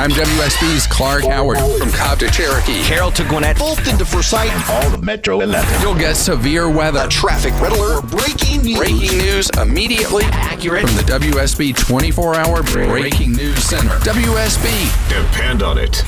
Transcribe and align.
I'm 0.00 0.08
WSB's 0.12 0.86
Clark 0.86 1.24
Howard 1.24 1.58
from 1.78 1.90
Cobb 1.90 2.20
to 2.20 2.30
Cherokee. 2.30 2.82
Carroll 2.84 3.10
to 3.10 3.22
Gwinnett. 3.22 3.58
Fulton 3.58 3.98
to 3.98 4.06
Forsyth. 4.06 4.50
All 4.70 4.94
of 4.94 5.04
Metro 5.04 5.42
Atlanta. 5.42 5.78
You'll 5.82 5.94
get 5.94 6.16
severe 6.16 6.70
weather. 6.70 7.00
A 7.04 7.08
traffic 7.08 7.52
red 7.60 7.72
alert. 7.72 8.06
Breaking 8.06 8.62
news. 8.62 8.78
Breaking 8.78 9.18
news 9.18 9.50
immediately 9.58 10.24
accurate 10.32 10.88
from 10.88 10.96
the 10.96 11.02
WSB 11.02 11.76
24 11.76 12.34
hour 12.34 12.62
Breaking 12.62 13.32
News 13.32 13.62
Center. 13.62 13.90
WSB. 13.98 15.10
Depend 15.10 15.62
on 15.62 15.76
it. 15.76 16.02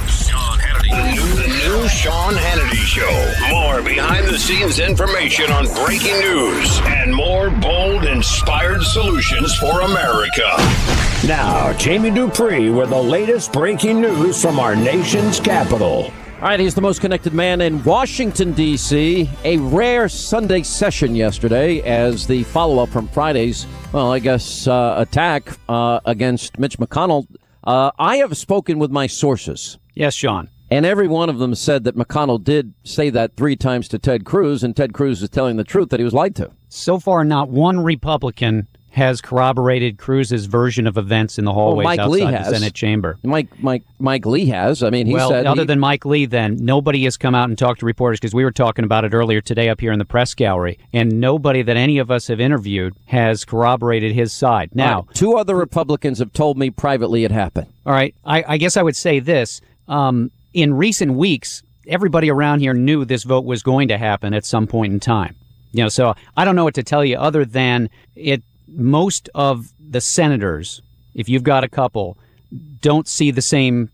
Sean 0.82 0.98
Hannity. 0.98 1.36
The 1.36 1.48
new 1.68 1.88
Sean 1.88 2.34
Hannity 2.34 2.74
Show. 2.74 3.50
More 3.50 3.82
behind 3.82 4.26
the 4.26 4.38
scenes 4.38 4.78
information 4.78 5.50
on 5.50 5.66
breaking 5.84 6.18
news 6.20 6.80
and 6.84 7.14
more 7.14 7.50
bold, 7.50 8.04
inspired 8.04 8.82
solutions 8.82 9.54
for 9.56 9.80
America. 9.82 10.56
Now, 11.26 11.72
Jamie 11.74 12.10
Dupree 12.10 12.70
with 12.70 12.90
the 12.90 13.02
latest 13.02 13.52
breaking 13.52 14.00
news 14.00 14.40
from 14.42 14.58
our 14.58 14.74
nation's 14.74 15.38
capital. 15.40 16.12
All 16.40 16.48
right, 16.48 16.58
he's 16.58 16.74
the 16.74 16.80
most 16.80 17.00
connected 17.00 17.32
man 17.32 17.60
in 17.60 17.84
Washington, 17.84 18.52
D.C. 18.52 19.30
A 19.44 19.58
rare 19.58 20.08
Sunday 20.08 20.64
session 20.64 21.14
yesterday 21.14 21.80
as 21.82 22.26
the 22.26 22.42
follow 22.42 22.82
up 22.82 22.88
from 22.88 23.06
Friday's, 23.06 23.64
well, 23.92 24.12
I 24.12 24.18
guess, 24.18 24.66
uh, 24.66 24.96
attack 24.98 25.56
uh, 25.68 26.00
against 26.04 26.58
Mitch 26.58 26.78
McConnell. 26.78 27.28
Uh, 27.62 27.92
I 27.96 28.16
have 28.16 28.36
spoken 28.36 28.80
with 28.80 28.90
my 28.90 29.06
sources. 29.06 29.78
Yes, 29.94 30.14
Sean. 30.14 30.48
And 30.72 30.86
every 30.86 31.06
one 31.06 31.28
of 31.28 31.38
them 31.38 31.54
said 31.54 31.84
that 31.84 31.96
McConnell 31.96 32.42
did 32.42 32.72
say 32.84 33.10
that 33.10 33.36
three 33.36 33.56
times 33.56 33.88
to 33.88 33.98
Ted 33.98 34.24
Cruz, 34.24 34.62
and 34.62 34.74
Ted 34.74 34.94
Cruz 34.94 35.22
is 35.22 35.28
telling 35.28 35.56
the 35.56 35.64
truth 35.64 35.90
that 35.90 36.00
he 36.00 36.04
was 36.04 36.14
lied 36.14 36.34
to. 36.36 36.50
So 36.68 36.98
far, 36.98 37.24
not 37.24 37.50
one 37.50 37.80
Republican 37.80 38.68
has 38.92 39.20
corroborated 39.22 39.96
Cruz's 39.98 40.44
version 40.46 40.86
of 40.86 40.98
events 40.98 41.38
in 41.38 41.44
the 41.46 41.52
hallways 41.52 41.84
Mike 41.84 41.98
outside 41.98 42.12
Lee 42.12 42.20
the 42.26 42.38
has. 42.38 42.48
Senate 42.50 42.74
chamber. 42.74 43.18
Mike 43.22 43.48
Mike 43.58 43.82
Mike 43.98 44.26
Lee 44.26 44.46
has. 44.46 44.82
I 44.82 44.90
mean, 44.90 45.06
he 45.06 45.14
well, 45.14 45.30
said 45.30 45.46
other 45.46 45.62
he- 45.62 45.66
than 45.66 45.80
Mike 45.80 46.04
Lee, 46.04 46.26
then 46.26 46.56
nobody 46.60 47.04
has 47.04 47.16
come 47.16 47.34
out 47.34 47.48
and 47.48 47.56
talked 47.56 47.80
to 47.80 47.86
reporters 47.86 48.20
because 48.20 48.34
we 48.34 48.44
were 48.44 48.52
talking 48.52 48.84
about 48.84 49.04
it 49.04 49.14
earlier 49.14 49.40
today 49.40 49.70
up 49.70 49.80
here 49.80 49.92
in 49.92 49.98
the 49.98 50.04
press 50.04 50.34
gallery, 50.34 50.78
and 50.92 51.20
nobody 51.20 51.62
that 51.62 51.76
any 51.76 51.98
of 51.98 52.10
us 52.10 52.28
have 52.28 52.38
interviewed 52.40 52.94
has 53.06 53.44
corroborated 53.46 54.12
his 54.12 54.32
side. 54.32 54.70
Now, 54.74 55.06
right, 55.06 55.14
two 55.14 55.36
other 55.36 55.56
Republicans 55.56 56.18
have 56.18 56.32
told 56.34 56.58
me 56.58 56.70
privately 56.70 57.24
it 57.24 57.30
happened. 57.30 57.68
All 57.86 57.94
right. 57.94 58.14
I, 58.24 58.44
I 58.46 58.56
guess 58.58 58.76
I 58.76 58.82
would 58.82 58.96
say 58.96 59.20
this. 59.20 59.62
Um, 59.88 60.30
in 60.54 60.74
recent 60.74 61.14
weeks, 61.14 61.62
everybody 61.86 62.30
around 62.30 62.60
here 62.60 62.74
knew 62.74 63.04
this 63.04 63.24
vote 63.24 63.44
was 63.44 63.62
going 63.62 63.88
to 63.88 63.98
happen 63.98 64.34
at 64.34 64.44
some 64.44 64.66
point 64.66 64.92
in 64.92 65.00
time. 65.00 65.34
You 65.72 65.82
know, 65.84 65.88
so 65.88 66.14
I 66.36 66.44
don't 66.44 66.56
know 66.56 66.64
what 66.64 66.74
to 66.74 66.82
tell 66.82 67.04
you 67.04 67.16
other 67.16 67.44
than 67.44 67.88
it. 68.14 68.42
Most 68.68 69.28
of 69.34 69.70
the 69.90 70.00
senators, 70.00 70.80
if 71.14 71.28
you've 71.28 71.42
got 71.42 71.64
a 71.64 71.68
couple, 71.68 72.16
don't 72.80 73.06
see 73.06 73.30
the 73.30 73.42
same, 73.42 73.90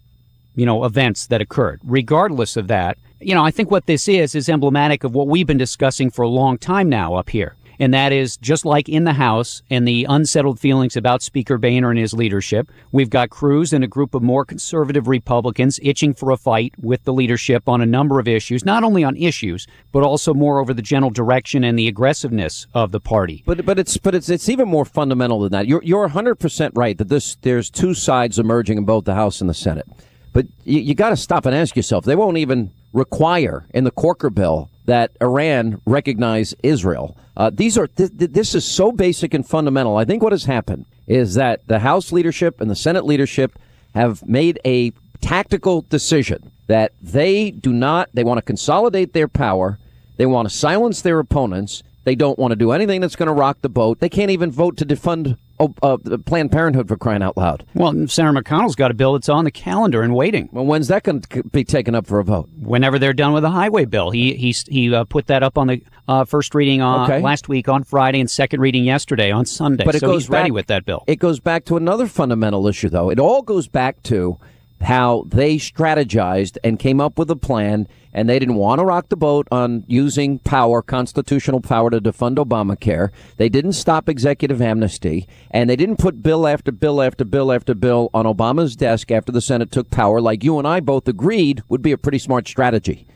you 0.55 0.67
know, 0.67 0.85
events 0.85 1.27
that 1.29 1.41
occurred. 1.41 1.81
Regardless 1.83 2.57
of 2.57 2.69
that, 2.69 2.97
you 3.21 3.35
know, 3.35 3.45
I 3.45 3.51
think 3.51 3.71
what 3.71 3.87
this 3.87 4.07
is 4.07 4.35
is 4.35 4.49
emblematic 4.49 5.03
of 5.03 5.15
what 5.15 5.27
we've 5.27 5.47
been 5.47 5.59
discussing 5.59 6.11
for 6.11 6.23
a 6.23 6.29
long 6.29 6.59
time 6.59 6.89
now 6.89 7.15
up 7.15 7.31
here. 7.31 7.57
And 7.79 7.95
that 7.95 8.13
is 8.13 8.37
just 8.37 8.65
like 8.65 8.89
in 8.89 9.05
the 9.05 9.13
House 9.13 9.63
and 9.71 9.87
the 9.87 10.05
unsettled 10.09 10.59
feelings 10.59 10.97
about 10.97 11.23
Speaker 11.23 11.59
Boehner 11.59 11.91
and 11.91 11.99
his 11.99 12.13
leadership, 12.13 12.71
we've 12.93 13.11
got 13.11 13.31
Cruz 13.31 13.73
and 13.73 13.85
a 13.85 13.89
group 13.89 14.15
of 14.15 14.23
more 14.23 14.45
conservative 14.45 15.07
Republicans 15.07 15.79
itching 15.83 16.15
for 16.15 16.31
a 16.31 16.37
fight 16.37 16.75
with 16.81 17.05
the 17.05 17.13
leadership 17.13 17.69
on 17.69 17.81
a 17.81 17.87
number 17.87 18.19
of 18.19 18.27
issues, 18.27 18.65
not 18.65 18.83
only 18.83 19.05
on 19.05 19.17
issues, 19.17 19.67
but 19.93 20.03
also 20.03 20.35
more 20.35 20.59
over 20.59 20.75
the 20.75 20.83
general 20.83 21.11
direction 21.11 21.65
and 21.65 21.79
the 21.79 21.89
aggressiveness 21.89 22.67
of 22.75 22.91
the 22.91 23.01
party. 23.01 23.43
But 23.47 23.65
but 23.65 23.79
it's 23.79 23.97
but 23.97 24.15
it's 24.15 24.29
it's 24.29 24.49
even 24.49 24.69
more 24.69 24.85
fundamental 24.85 25.41
than 25.41 25.53
that. 25.53 25.67
You're 25.67 25.83
you're 25.83 26.01
100 26.01 26.37
percent 26.37 26.75
right 26.77 26.97
that 26.99 27.09
this 27.09 27.37
there's 27.43 27.71
two 27.71 27.95
sides 27.95 28.39
emerging 28.39 28.79
in 28.79 28.85
both 28.85 29.05
the 29.05 29.15
House 29.15 29.41
and 29.41 29.49
the 29.49 29.55
Senate. 29.55 29.87
But 30.33 30.47
you, 30.65 30.81
you 30.81 30.95
got 30.95 31.11
to 31.11 31.17
stop 31.17 31.47
and 31.47 31.55
ask 31.55 31.77
yourself. 31.77 32.05
They 32.05 32.17
won't 32.17 32.37
even 32.37 32.71
require 32.93 33.67
in 33.75 33.85
the 33.85 33.91
Corker 33.91 34.31
bill 34.31 34.71
that 34.89 35.11
Iran 35.21 35.83
recognize 35.85 36.55
Israel. 36.63 37.15
Uh, 37.37 37.51
these 37.53 37.77
are 37.77 37.87
th- 37.87 38.17
th- 38.19 38.31
this 38.31 38.55
is 38.55 38.65
so 38.65 38.91
basic 38.91 39.35
and 39.35 39.47
fundamental. 39.47 39.99
I 39.99 40.07
think 40.07 40.23
what 40.23 40.33
has 40.33 40.45
happened 40.45 40.87
is 41.07 41.35
that 41.35 41.61
the 41.67 41.81
House 41.81 42.11
leadership 42.11 42.59
and 42.59 42.71
the 42.71 42.75
Senate 42.75 43.05
leadership 43.05 43.59
have 43.95 44.27
made 44.27 44.59
a 44.65 44.93
tactical 45.21 45.83
decision 45.91 46.51
that 46.69 46.93
they 47.03 47.51
do 47.51 47.71
not. 47.71 48.09
They 48.15 48.25
want 48.25 48.39
to 48.39 48.43
consolidate 48.43 49.13
their 49.13 49.29
power. 49.29 49.79
They 50.17 50.25
want 50.25 50.49
to 50.49 50.55
silence 50.55 51.03
their 51.03 51.19
opponents. 51.19 51.83
They 52.05 52.15
don't 52.15 52.39
want 52.39 52.53
to 52.53 52.57
do 52.57 52.73
anything 52.73 53.03
that's 53.03 53.17
going 53.17 53.27
to 53.27 53.35
rock 53.35 53.59
the 53.61 53.69
boat. 53.69 54.01
They 54.01 54.09
can't 54.09 54.31
even 54.31 54.51
vote 54.51 54.79
to 54.79 54.87
defund 54.87 55.37
uh, 55.83 55.97
Planned 56.25 56.53
Parenthood 56.53 56.89
for 56.89 56.97
crying 56.97 57.23
out 57.23 57.37
loud. 57.37 57.65
Well, 57.75 58.07
Senator 58.09 58.41
McConnell's 58.41 58.77
got 58.77 58.91
a 58.91 58.95
bill 58.95 59.15
that's 59.15 59.29
on 59.29 59.45
the 59.45 59.51
calendar 59.51 60.03
and 60.03 60.15
waiting. 60.15 60.49
Well, 60.53 60.65
when's 60.67 60.89
that 60.89 61.03
going 61.03 61.21
to 61.23 61.43
be 61.45 61.65
taken 61.65 61.95
up 61.95 62.07
for 62.07 62.19
a 62.19 62.25
vote? 62.25 62.49
Whenever 62.61 62.99
they're 62.99 63.13
done 63.13 63.33
with 63.33 63.43
the 63.43 63.51
highway 63.51 63.85
bill, 63.85 64.11
he 64.11 64.35
he 64.35 64.55
he 64.69 64.95
uh, 64.95 65.05
put 65.05 65.27
that 65.27 65.43
up 65.43 65.59
on 65.59 65.67
the 65.69 65.83
uh, 66.07 66.25
first 66.25 66.55
reading 66.55 66.81
on 66.83 67.11
Okay. 67.11 67.21
last 67.21 67.49
week 67.49 67.69
on 67.69 67.85
Friday 67.85 68.21
and 68.21 68.31
second 68.31 68.61
reading 68.61 68.85
yesterday 68.85 69.31
on 69.31 69.45
Sunday. 69.47 69.85
But 69.85 69.95
it 69.95 70.01
so 70.01 70.07
goes 70.09 70.23
he's 70.23 70.31
ready 70.31 70.51
with 70.51 70.67
that 70.69 70.85
bill. 70.85 71.05
It 71.07 71.17
goes 71.17 71.41
back 71.41 71.65
to 71.67 71.77
another 71.77 72.07
fundamental 72.07 72.67
issue, 72.67 72.89
though. 72.89 73.11
It 73.11 73.19
all 73.19 73.43
goes 73.43 73.69
back 73.69 74.03
to 74.05 74.39
how 74.81 75.25
they 75.27 75.57
strategized 75.57 76.57
and 76.63 76.79
came 76.79 77.01
up 77.01 77.19
with 77.19 77.31
a 77.31 77.37
plan, 77.37 77.89
and 78.13 78.29
they 78.29 78.39
didn't 78.39 78.55
want 78.55 78.79
to 78.79 78.85
rock 78.85 79.09
the 79.09 79.17
boat 79.17 79.49
on 79.51 79.85
using 79.87 80.39
power, 80.39 80.83
constitutional 80.83 81.61
power, 81.61 81.91
to 81.91 82.01
defund 82.01 82.37
Obamacare. 82.37 83.11
They 83.37 83.49
didn't 83.49 83.73
stop 83.73 84.09
executive 84.09 84.63
amnesty, 84.63 85.29
and 85.51 85.69
they 85.69 85.77
didn't 85.77 85.99
put 85.99 86.23
bill 86.23 86.47
after 86.47 86.73
bill 86.73 87.03
after 87.03 87.25
bill 87.25 87.53
after 87.53 87.75
bill 87.75 88.11
on 88.15 88.25
Obama's 88.25 88.77
desk 88.77 89.11
after 89.11 89.33
the 89.33 89.41
Senate 89.41 89.71
took 89.71 89.91
power, 89.91 90.21
like 90.21 90.45
you 90.45 90.59
and 90.59 90.67
I 90.67 90.81
both 90.81 91.09
agreed 91.09 91.63
would 91.69 91.83
be 91.83 91.93
a 91.93 91.99
pretty 91.99 92.19
smart 92.19 92.47
strategy. 92.47 93.07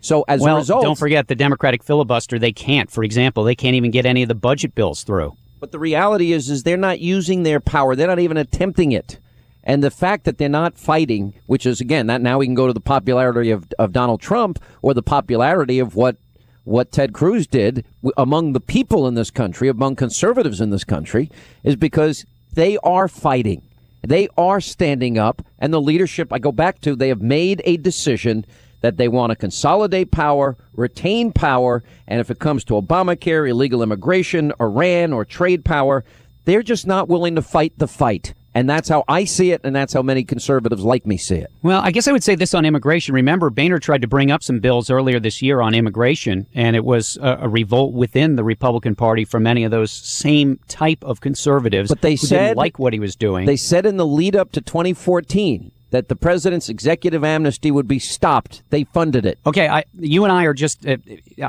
So 0.00 0.24
as 0.28 0.40
well, 0.40 0.56
a 0.56 0.58
result, 0.60 0.82
don't 0.84 0.98
forget 0.98 1.26
the 1.26 1.34
Democratic 1.34 1.82
filibuster. 1.82 2.38
They 2.38 2.52
can't, 2.52 2.90
for 2.90 3.02
example, 3.02 3.42
they 3.42 3.56
can't 3.56 3.74
even 3.74 3.90
get 3.90 4.06
any 4.06 4.22
of 4.22 4.28
the 4.28 4.34
budget 4.34 4.74
bills 4.74 5.02
through. 5.02 5.36
But 5.58 5.72
the 5.72 5.78
reality 5.78 6.32
is, 6.32 6.50
is 6.50 6.62
they're 6.62 6.76
not 6.76 7.00
using 7.00 7.42
their 7.42 7.58
power. 7.58 7.96
They're 7.96 8.06
not 8.06 8.20
even 8.20 8.36
attempting 8.36 8.92
it. 8.92 9.18
And 9.66 9.82
the 9.82 9.90
fact 9.90 10.24
that 10.24 10.38
they're 10.38 10.48
not 10.48 10.78
fighting, 10.78 11.34
which 11.46 11.66
is 11.66 11.80
again 11.80 12.06
that 12.06 12.22
now 12.22 12.38
we 12.38 12.46
can 12.46 12.54
go 12.54 12.68
to 12.68 12.72
the 12.72 12.80
popularity 12.80 13.50
of, 13.50 13.66
of 13.80 13.92
Donald 13.92 14.20
Trump 14.20 14.62
or 14.80 14.94
the 14.94 15.02
popularity 15.02 15.80
of 15.80 15.96
what 15.96 16.16
what 16.62 16.92
Ted 16.92 17.12
Cruz 17.12 17.46
did 17.46 17.84
among 18.16 18.52
the 18.52 18.60
people 18.60 19.06
in 19.06 19.14
this 19.14 19.30
country, 19.30 19.68
among 19.68 19.96
conservatives 19.96 20.60
in 20.60 20.70
this 20.70 20.84
country, 20.84 21.30
is 21.62 21.76
because 21.76 22.24
they 22.54 22.76
are 22.78 23.06
fighting. 23.08 23.62
They 24.02 24.28
are 24.36 24.60
standing 24.60 25.18
up, 25.18 25.42
and 25.58 25.72
the 25.72 25.80
leadership. 25.80 26.32
I 26.32 26.38
go 26.38 26.52
back 26.52 26.80
to 26.82 26.94
they 26.94 27.08
have 27.08 27.20
made 27.20 27.60
a 27.64 27.76
decision 27.76 28.46
that 28.82 28.98
they 28.98 29.08
want 29.08 29.30
to 29.30 29.36
consolidate 29.36 30.12
power, 30.12 30.56
retain 30.74 31.32
power, 31.32 31.82
and 32.06 32.20
if 32.20 32.30
it 32.30 32.38
comes 32.38 32.62
to 32.64 32.74
Obamacare, 32.74 33.48
illegal 33.48 33.82
immigration, 33.82 34.52
Iran, 34.60 35.12
or 35.12 35.24
trade 35.24 35.64
power, 35.64 36.04
they're 36.44 36.62
just 36.62 36.86
not 36.86 37.08
willing 37.08 37.34
to 37.34 37.42
fight 37.42 37.72
the 37.78 37.88
fight. 37.88 38.32
And 38.56 38.70
that's 38.70 38.88
how 38.88 39.04
I 39.06 39.24
see 39.24 39.52
it, 39.52 39.60
and 39.64 39.76
that's 39.76 39.92
how 39.92 40.00
many 40.00 40.24
conservatives 40.24 40.82
like 40.82 41.04
me 41.04 41.18
see 41.18 41.34
it. 41.34 41.52
Well, 41.62 41.82
I 41.82 41.90
guess 41.90 42.08
I 42.08 42.12
would 42.12 42.24
say 42.24 42.36
this 42.36 42.54
on 42.54 42.64
immigration. 42.64 43.14
Remember, 43.14 43.50
Boehner 43.50 43.78
tried 43.78 44.00
to 44.00 44.08
bring 44.08 44.30
up 44.30 44.42
some 44.42 44.60
bills 44.60 44.88
earlier 44.88 45.20
this 45.20 45.42
year 45.42 45.60
on 45.60 45.74
immigration, 45.74 46.46
and 46.54 46.74
it 46.74 46.82
was 46.82 47.18
a, 47.20 47.40
a 47.42 47.48
revolt 47.50 47.92
within 47.92 48.36
the 48.36 48.42
Republican 48.42 48.94
Party 48.94 49.26
from 49.26 49.42
many 49.42 49.64
of 49.64 49.70
those 49.70 49.92
same 49.92 50.58
type 50.68 51.04
of 51.04 51.20
conservatives. 51.20 51.90
But 51.90 52.00
they 52.00 52.12
who 52.12 52.16
said 52.16 52.46
didn't 52.46 52.56
like 52.56 52.78
what 52.78 52.94
he 52.94 52.98
was 52.98 53.14
doing. 53.14 53.44
They 53.44 53.56
said 53.56 53.84
in 53.84 53.98
the 53.98 54.06
lead 54.06 54.34
up 54.34 54.52
to 54.52 54.62
2014 54.62 55.72
that 55.90 56.08
the 56.08 56.16
president's 56.16 56.68
executive 56.68 57.24
amnesty 57.24 57.70
would 57.70 57.88
be 57.88 57.98
stopped. 57.98 58.62
They 58.70 58.84
funded 58.84 59.24
it. 59.24 59.38
Okay, 59.46 59.68
I, 59.68 59.84
you 59.94 60.24
and 60.24 60.32
I 60.32 60.44
are 60.44 60.54
just. 60.54 60.86
Uh, 60.86 60.96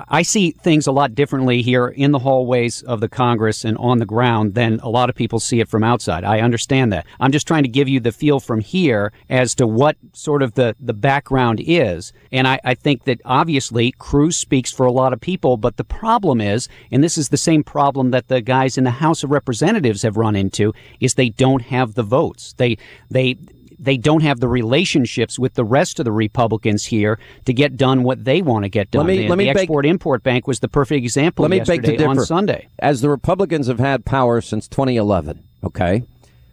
I 0.07 0.21
see 0.21 0.51
things 0.51 0.87
a 0.87 0.91
lot 0.91 1.15
differently 1.15 1.61
here 1.61 1.87
in 1.87 2.11
the 2.11 2.19
hallways 2.19 2.83
of 2.83 2.99
the 2.99 3.09
Congress 3.09 3.65
and 3.65 3.77
on 3.77 3.99
the 3.99 4.05
ground 4.05 4.53
than 4.53 4.79
a 4.81 4.89
lot 4.89 5.09
of 5.09 5.15
people 5.15 5.39
see 5.39 5.59
it 5.59 5.67
from 5.67 5.83
outside. 5.83 6.23
I 6.23 6.41
understand 6.41 6.93
that. 6.93 7.05
I'm 7.19 7.31
just 7.31 7.47
trying 7.47 7.63
to 7.63 7.69
give 7.69 7.87
you 7.87 7.99
the 7.99 8.11
feel 8.11 8.39
from 8.39 8.59
here 8.59 9.11
as 9.29 9.55
to 9.55 9.67
what 9.67 9.97
sort 10.13 10.43
of 10.43 10.53
the, 10.53 10.75
the 10.79 10.93
background 10.93 11.61
is. 11.63 12.13
And 12.31 12.47
I, 12.47 12.59
I 12.63 12.75
think 12.75 13.05
that 13.05 13.21
obviously 13.25 13.93
Cruz 13.93 14.37
speaks 14.37 14.71
for 14.71 14.85
a 14.85 14.91
lot 14.91 15.13
of 15.13 15.21
people, 15.21 15.57
but 15.57 15.77
the 15.77 15.83
problem 15.83 16.41
is, 16.41 16.67
and 16.91 17.03
this 17.03 17.17
is 17.17 17.29
the 17.29 17.37
same 17.37 17.63
problem 17.63 18.11
that 18.11 18.27
the 18.27 18.41
guys 18.41 18.77
in 18.77 18.83
the 18.83 18.91
House 18.91 19.23
of 19.23 19.31
Representatives 19.31 20.01
have 20.01 20.17
run 20.17 20.35
into, 20.35 20.73
is 20.99 21.13
they 21.13 21.29
don't 21.29 21.63
have 21.63 21.95
the 21.95 22.03
votes. 22.03 22.53
They 22.57 22.77
they 23.09 23.37
they 23.79 23.97
don't 23.97 24.23
have 24.23 24.39
the 24.39 24.47
relationships 24.47 25.37
with 25.37 25.53
the 25.53 25.63
rest 25.65 25.99
of 25.99 26.05
the 26.05 26.11
Republicans 26.11 26.85
here 26.85 27.19
to 27.45 27.53
get 27.53 27.77
done 27.77 28.03
what 28.03 28.23
they 28.25 28.41
want 28.41 28.63
to 28.63 28.69
get 28.69 28.89
done. 28.91 29.05
Let 29.05 29.07
me- 29.15 29.23
the 29.23 29.29
let 29.29 29.37
me 29.37 29.45
the 29.45 29.53
beg- 29.53 29.63
Export 29.63 29.85
Import 29.85 30.23
Bank 30.23 30.47
was 30.47 30.59
the 30.59 30.67
perfect 30.67 30.97
example 31.03 31.43
Let 31.43 31.51
me 31.51 31.59
beg 31.59 31.83
to 31.83 31.97
differ. 31.97 32.09
on 32.09 32.19
Sunday. 32.21 32.67
As 32.79 33.01
the 33.01 33.09
Republicans 33.09 33.67
have 33.67 33.79
had 33.79 34.03
power 34.05 34.41
since 34.41 34.67
2011, 34.67 35.39
okay? 35.63 36.03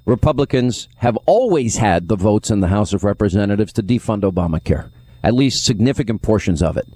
Republicans 0.07 0.89
have 0.97 1.17
always 1.27 1.77
had 1.79 2.09
the 2.09 2.17
votes 2.17 2.51
in 2.51 2.61
the 2.61 2.69
House 2.69 2.93
of 2.93 3.05
Representatives 3.05 3.73
to 3.73 3.83
defund 3.83 4.21
Obamacare, 4.21 4.91
at 5.23 5.35
least 5.35 5.65
significant 5.65 6.21
portions 6.21 6.63
of 6.63 6.77
it. 6.77 6.87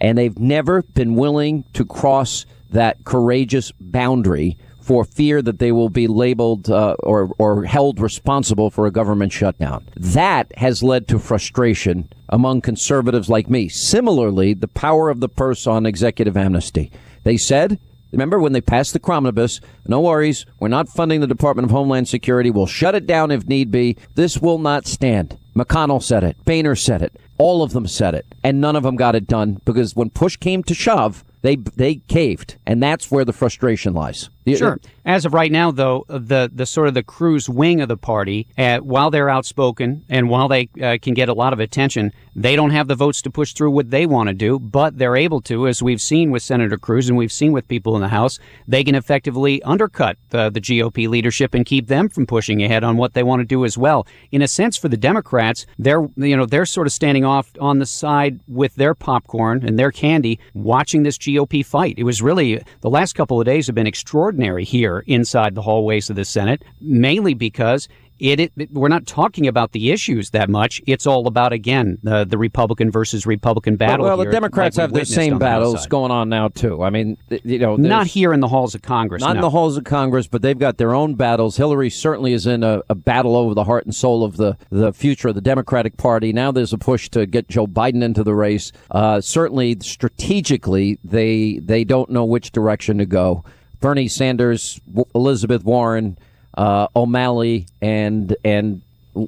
And 0.00 0.18
they've 0.18 0.38
never 0.38 0.82
been 0.82 1.14
willing 1.14 1.64
to 1.72 1.84
cross 1.84 2.44
that 2.70 3.04
courageous 3.04 3.72
boundary 3.80 4.58
for 4.88 5.04
fear 5.04 5.42
that 5.42 5.58
they 5.58 5.70
will 5.70 5.90
be 5.90 6.06
labeled 6.06 6.70
uh, 6.70 6.96
or, 7.00 7.30
or 7.36 7.64
held 7.64 8.00
responsible 8.00 8.70
for 8.70 8.86
a 8.86 8.90
government 8.90 9.30
shutdown. 9.30 9.84
That 9.94 10.50
has 10.56 10.82
led 10.82 11.06
to 11.08 11.18
frustration 11.18 12.08
among 12.30 12.62
conservatives 12.62 13.28
like 13.28 13.50
me. 13.50 13.68
Similarly, 13.68 14.54
the 14.54 14.66
power 14.66 15.10
of 15.10 15.20
the 15.20 15.28
purse 15.28 15.66
on 15.66 15.84
executive 15.84 16.38
amnesty. 16.38 16.90
They 17.24 17.36
said 17.36 17.78
Remember 18.12 18.38
when 18.38 18.54
they 18.54 18.62
passed 18.62 18.94
the 18.94 18.98
Cromnibus? 18.98 19.60
No 19.86 20.00
worries. 20.00 20.46
We're 20.58 20.68
not 20.68 20.88
funding 20.88 21.20
the 21.20 21.26
Department 21.26 21.66
of 21.66 21.70
Homeland 21.70 22.08
Security. 22.08 22.50
We'll 22.50 22.64
shut 22.64 22.94
it 22.94 23.06
down 23.06 23.30
if 23.30 23.46
need 23.46 23.70
be. 23.70 23.98
This 24.14 24.38
will 24.38 24.56
not 24.56 24.86
stand. 24.86 25.36
McConnell 25.54 26.02
said 26.02 26.24
it. 26.24 26.42
Boehner 26.46 26.74
said 26.74 27.02
it. 27.02 27.12
All 27.36 27.62
of 27.62 27.72
them 27.72 27.86
said 27.86 28.14
it. 28.14 28.24
And 28.42 28.62
none 28.62 28.76
of 28.76 28.82
them 28.84 28.96
got 28.96 29.14
it 29.14 29.26
done 29.26 29.60
because 29.66 29.94
when 29.94 30.08
push 30.08 30.36
came 30.36 30.62
to 30.62 30.72
shove, 30.72 31.22
they 31.42 31.56
they 31.56 31.96
caved, 32.08 32.56
and 32.66 32.82
that's 32.82 33.10
where 33.10 33.24
the 33.24 33.32
frustration 33.32 33.94
lies. 33.94 34.28
Sure. 34.56 34.80
As 35.04 35.24
of 35.24 35.32
right 35.32 35.50
now, 35.50 35.70
though, 35.70 36.04
the 36.08 36.50
the 36.52 36.66
sort 36.66 36.88
of 36.88 36.94
the 36.94 37.02
Cruz 37.02 37.48
wing 37.48 37.80
of 37.80 37.88
the 37.88 37.96
party, 37.96 38.46
uh, 38.56 38.78
while 38.78 39.10
they're 39.10 39.30
outspoken 39.30 40.04
and 40.08 40.28
while 40.28 40.48
they 40.48 40.68
uh, 40.82 40.98
can 41.00 41.14
get 41.14 41.28
a 41.28 41.34
lot 41.34 41.52
of 41.52 41.60
attention, 41.60 42.12
they 42.36 42.56
don't 42.56 42.70
have 42.70 42.88
the 42.88 42.94
votes 42.94 43.20
to 43.22 43.30
push 43.30 43.52
through 43.52 43.70
what 43.70 43.90
they 43.90 44.06
want 44.06 44.28
to 44.28 44.34
do. 44.34 44.58
But 44.58 44.98
they're 44.98 45.16
able 45.16 45.40
to, 45.42 45.66
as 45.66 45.82
we've 45.82 46.00
seen 46.00 46.30
with 46.30 46.42
Senator 46.42 46.78
Cruz 46.78 47.08
and 47.08 47.18
we've 47.18 47.32
seen 47.32 47.52
with 47.52 47.68
people 47.68 47.96
in 47.96 48.02
the 48.02 48.08
House, 48.08 48.38
they 48.66 48.84
can 48.84 48.94
effectively 48.94 49.62
undercut 49.62 50.16
the, 50.30 50.50
the 50.50 50.60
GOP 50.60 51.08
leadership 51.08 51.54
and 51.54 51.66
keep 51.66 51.88
them 51.88 52.08
from 52.08 52.26
pushing 52.26 52.62
ahead 52.62 52.84
on 52.84 52.96
what 52.96 53.14
they 53.14 53.22
want 53.22 53.40
to 53.40 53.46
do 53.46 53.64
as 53.64 53.76
well. 53.76 54.06
In 54.30 54.42
a 54.42 54.48
sense, 54.48 54.76
for 54.76 54.88
the 54.88 54.96
Democrats, 54.96 55.66
they're 55.78 56.06
you 56.16 56.36
know 56.36 56.46
they're 56.46 56.66
sort 56.66 56.86
of 56.86 56.92
standing 56.92 57.24
off 57.24 57.50
on 57.60 57.78
the 57.78 57.86
side 57.86 58.40
with 58.46 58.74
their 58.76 58.94
popcorn 58.94 59.64
and 59.66 59.78
their 59.78 59.90
candy, 59.90 60.38
watching 60.54 61.02
this 61.02 61.18
GOP 61.18 61.64
fight. 61.64 61.94
It 61.98 62.04
was 62.04 62.22
really 62.22 62.62
the 62.80 62.90
last 62.90 63.14
couple 63.14 63.40
of 63.40 63.46
days 63.46 63.66
have 63.66 63.74
been 63.74 63.86
extraordinary 63.86 64.37
here 64.38 65.04
inside 65.06 65.54
the 65.54 65.62
hallways 65.62 66.10
of 66.10 66.16
the 66.16 66.24
Senate, 66.24 66.64
mainly 66.80 67.34
because 67.34 67.88
it, 68.18 68.40
it, 68.40 68.72
we're 68.72 68.88
not 68.88 69.06
talking 69.06 69.46
about 69.46 69.72
the 69.72 69.90
issues 69.90 70.30
that 70.30 70.48
much. 70.48 70.82
It's 70.86 71.06
all 71.06 71.26
about 71.26 71.52
again 71.52 71.98
the 72.02 72.24
the 72.24 72.38
Republican 72.38 72.90
versus 72.90 73.26
Republican 73.26 73.76
battle. 73.76 74.06
Well, 74.06 74.16
well 74.16 74.26
the 74.26 74.32
Democrats 74.32 74.76
like 74.76 74.84
have 74.84 74.92
the 74.92 75.04
same 75.04 75.38
battles 75.38 75.86
going 75.86 76.10
on 76.10 76.28
now 76.28 76.48
too. 76.48 76.82
I 76.82 76.90
mean, 76.90 77.16
you 77.44 77.58
know, 77.58 77.76
not 77.76 78.06
here 78.06 78.32
in 78.32 78.40
the 78.40 78.48
halls 78.48 78.74
of 78.74 78.82
Congress, 78.82 79.20
not 79.20 79.34
no. 79.34 79.38
in 79.38 79.40
the 79.40 79.50
halls 79.50 79.76
of 79.76 79.84
Congress, 79.84 80.26
but 80.26 80.42
they've 80.42 80.58
got 80.58 80.78
their 80.78 80.94
own 80.94 81.14
battles. 81.14 81.56
Hillary 81.56 81.90
certainly 81.90 82.32
is 82.32 82.46
in 82.46 82.62
a, 82.62 82.82
a, 82.88 82.94
battle 82.94 83.36
over 83.36 83.54
the 83.54 83.64
heart 83.64 83.84
and 83.84 83.94
soul 83.94 84.24
of 84.24 84.36
the 84.36 84.56
the 84.70 84.92
future 84.92 85.28
of 85.28 85.34
the 85.34 85.40
Democratic 85.40 85.96
Party. 85.96 86.32
Now 86.32 86.50
there's 86.50 86.72
a 86.72 86.78
push 86.78 87.08
to 87.10 87.26
get 87.26 87.48
Joe 87.48 87.66
Biden 87.66 88.02
into 88.02 88.24
the 88.24 88.34
race. 88.34 88.72
Uh, 88.90 89.20
certainly, 89.20 89.76
strategically, 89.80 90.98
they 91.04 91.60
they 91.62 91.84
don't 91.84 92.10
know 92.10 92.24
which 92.24 92.50
direction 92.50 92.98
to 92.98 93.06
go. 93.06 93.44
Bernie 93.80 94.08
Sanders, 94.08 94.80
Elizabeth 95.14 95.64
Warren 95.64 96.16
uh, 96.58 96.88
O'Malley 96.96 97.66
and 97.80 98.36
and 98.44 98.82